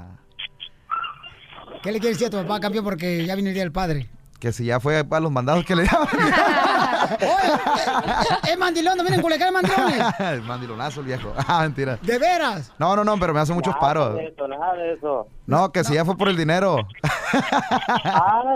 [1.81, 2.83] ¿Qué le quiere decir a tu papá, campeón?
[2.83, 4.07] Porque ya viene el Día del Padre.
[4.39, 5.83] Que si ya fue para los mandados que le
[7.09, 8.25] llaman.
[8.49, 8.97] ¡Es mandilón!
[8.97, 10.01] ¡No vienen Culiacán, mandilones!
[10.19, 11.33] el mandilonazo, el viejo.
[11.47, 11.97] Ah, mentira.
[12.01, 12.71] ¿De veras?
[12.77, 14.15] No, no, no, pero me hace muchos Nada paros.
[14.15, 15.27] de eso, nada de eso.
[15.45, 16.77] No, que si ya fue por el dinero.
[18.09, 18.55] Ah,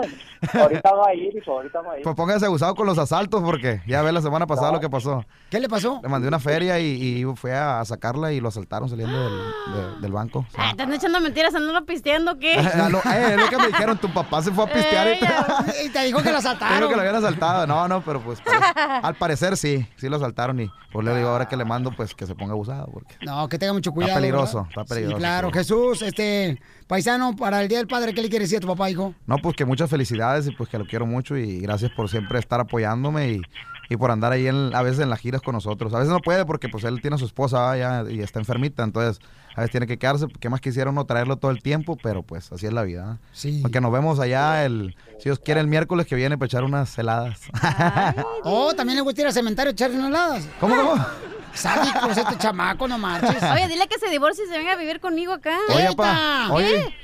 [0.54, 2.02] ahorita va a ir, hijo, ahorita va a ir.
[2.04, 5.24] Pues póngase abusado con los asaltos porque ya ve la semana pasada lo que pasó.
[5.50, 6.00] ¿Qué le pasó?
[6.02, 6.86] Le mandé una feria y,
[7.20, 9.38] y fue a sacarla y lo asaltaron saliendo del,
[9.74, 10.46] de- del banco.
[10.56, 11.54] Ah, ¿Te están echando mentiras?
[11.54, 12.54] ¿Andan pisteando qué?
[12.58, 15.18] Ah, no, eh, es lo que me dijeron, tu papá se fue a pistear y
[15.20, 16.76] te, Y te dijo que lo te asaltaron.
[16.78, 17.66] dijo que lo habían asaltado.
[17.66, 18.40] No, no, pero pues
[19.02, 22.14] al parecer sí, sí lo asaltaron y pues le digo ahora que le mando pues
[22.14, 24.16] que se ponga abusado porque No, que tenga mucho cuidado.
[24.16, 24.70] peligroso, ¿verdad?
[24.70, 25.48] está peligroso, Sí, claro.
[25.48, 25.58] sí.
[25.58, 28.90] Jesús, este, paisano, para el Día del Padre, ¿qué le quiere decir a tu papá,
[28.90, 29.14] hijo?
[29.26, 32.38] No, pues que muchas felicidades y pues que lo quiero mucho y gracias por siempre
[32.38, 33.42] estar apoyándome y,
[33.88, 35.92] y por andar ahí en- a veces en las giras con nosotros.
[35.94, 38.82] A veces no puede porque pues él tiene a su esposa ya, y está enfermita,
[38.84, 39.20] entonces
[39.54, 40.26] a veces tiene que quedarse.
[40.40, 41.96] ¿Qué más quisiera uno traerlo todo el tiempo?
[42.02, 43.04] Pero pues así es la vida.
[43.04, 43.18] ¿no?
[43.32, 43.58] Sí.
[43.62, 46.96] Porque nos vemos allá el, si Dios quiere, el miércoles que viene para echar unas
[46.98, 47.40] heladas.
[48.44, 50.48] Oh, también le gusta ir al cementerio a echarse unas heladas.
[50.58, 51.06] ¿Cómo, cómo?
[51.54, 53.42] Sádicos, este chamaco, no marches.
[53.52, 55.56] Oye, dile que se divorcie y se venga a vivir conmigo acá.
[55.74, 56.94] Oye, papá, oye.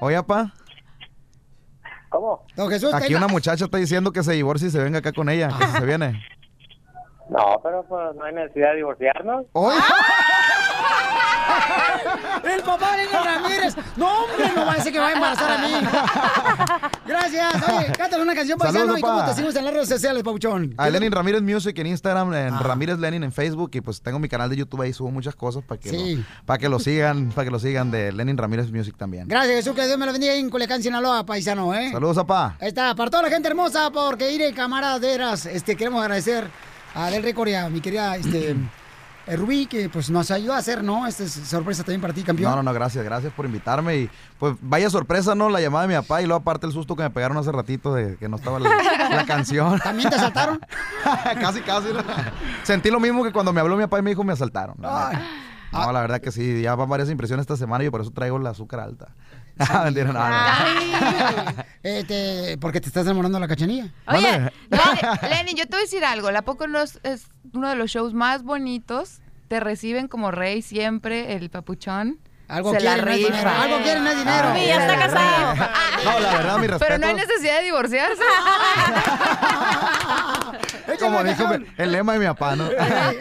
[0.00, 0.52] Oye, papá.
[2.12, 2.44] ¿Cómo?
[2.54, 5.12] Don Jesús, Aquí tenga- una muchacha está diciendo que se divorcie y se venga acá
[5.12, 6.22] con ella, que si se viene.
[7.32, 9.46] No, pero pues no hay necesidad de divorciarnos.
[12.44, 13.76] El papá de Lenín Ramírez.
[13.96, 15.72] No, hombre, no va a decir que va a embarazar a mí.
[17.06, 17.54] Gracias.
[17.68, 20.74] Oye, cántale una canción paisano Saludos, y cómo te seguimos en las redes sociales, Pauchón.
[20.78, 22.60] A Lenin Ramírez Music en Instagram, en Ah.
[22.62, 25.62] Ramírez Lenin en Facebook y pues tengo mi canal de YouTube ahí subo muchas cosas
[25.64, 26.16] para que Sí.
[26.16, 29.28] lo, para que lo sigan, para que lo sigan de Lenin Ramírez Music también.
[29.28, 31.90] Gracias, Jesús, que Dios me lo bendiga en Culiacán, Sinaloa, paisano, ¿eh?
[31.92, 32.56] Saludos, papá.
[32.60, 36.48] Ahí está, para toda la gente hermosa, porque iré camaraderas, este, queremos agradecer
[36.94, 38.50] a Del Record y a mi querida, este,
[39.26, 41.06] eh, Rubí, que pues nos ayudó a hacer, ¿no?
[41.06, 42.50] Esta es sorpresa también para ti, campeón.
[42.50, 45.48] No, no, no, gracias, gracias por invitarme y pues vaya sorpresa, ¿no?
[45.48, 47.94] La llamada de mi papá y luego aparte el susto que me pegaron hace ratito
[47.94, 48.70] de que no estaba la,
[49.10, 49.78] la canción.
[49.78, 50.60] ¿También te asaltaron?
[51.40, 51.92] casi, casi.
[51.92, 52.00] ¿no?
[52.62, 54.76] Sentí lo mismo que cuando me habló mi papá y me dijo me asaltaron.
[54.80, 55.22] la neta.
[55.72, 58.36] No, la verdad que sí, ya van varias impresiones esta semana y por eso traigo
[58.36, 59.08] el azúcar alta.
[59.70, 61.64] Ah, mentira, no, no.
[61.82, 63.92] Este, porque te estás enamorando de la cachanilla.
[64.06, 66.30] Oye, Lenny, Lenny, yo te voy a decir algo.
[66.30, 69.20] ¿La poco no es, es uno de los shows más bonitos?
[69.48, 72.20] Te reciben como rey siempre, el papuchón.
[72.52, 73.28] Algo Se la quieren, no rifa.
[73.28, 73.50] dinero.
[73.50, 74.54] Algo quieren, no es dinero.
[74.56, 75.54] Ya está casado.
[76.04, 76.84] No, la verdad, mi respeto.
[76.86, 78.22] Pero no hay necesidad de divorciarse.
[81.00, 81.44] Como dijo
[81.78, 82.64] el lema de mi papá, ¿no?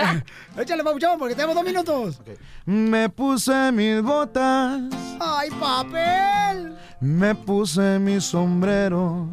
[0.57, 2.21] Échale, Pauchón, porque tenemos dos minutos.
[2.65, 4.81] Me puse mis botas,
[5.19, 6.75] ¡Ay, papel!
[6.99, 9.27] me puse mi sombrero,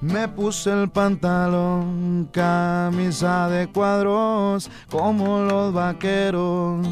[0.00, 6.86] me puse el pantalón, camisa de cuadros como los vaqueros.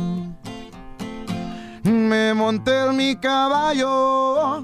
[1.88, 4.62] Me monté en mi caballo,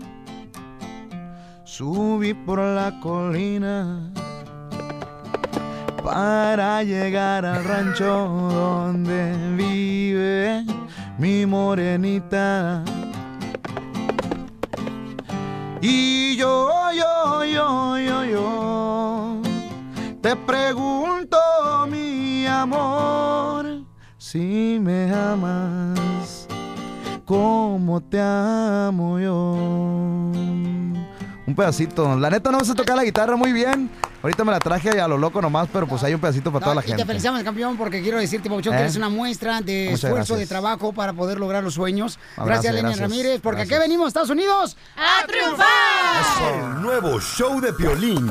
[1.64, 4.12] subí por la colina
[6.02, 10.66] para llegar al rancho donde vive
[11.18, 12.84] mi morenita.
[15.80, 19.42] Y yo, yo, yo, yo, yo,
[20.20, 21.38] te pregunto,
[21.90, 23.84] mi amor,
[24.18, 26.03] si me amas,
[27.24, 29.52] como te amo yo.
[31.46, 32.16] Un pedacito.
[32.18, 33.90] La neta no sé tocar la guitarra muy bien.
[34.22, 36.74] Ahorita me la traje a lo loco nomás, pero pues hay un pedacito para toda
[36.76, 37.04] la Y te gente.
[37.04, 38.76] felicitamos, campeón, porque quiero decirte, Pauchón, ¿Eh?
[38.78, 40.38] que eres una muestra de Muchas esfuerzo, gracias.
[40.38, 42.18] de trabajo para poder lograr los sueños.
[42.38, 43.78] Gracias, Lenin gracias, Ramírez, porque gracias.
[43.78, 46.76] aquí venimos, Estados Unidos, ¡A triunfar!
[46.76, 48.26] El nuevo show de Piolín.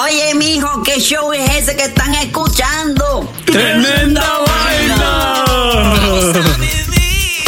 [0.00, 3.28] Oye, mijo, ¿qué show es ese que están escuchando?
[3.46, 5.44] ¡Tremenda vaina!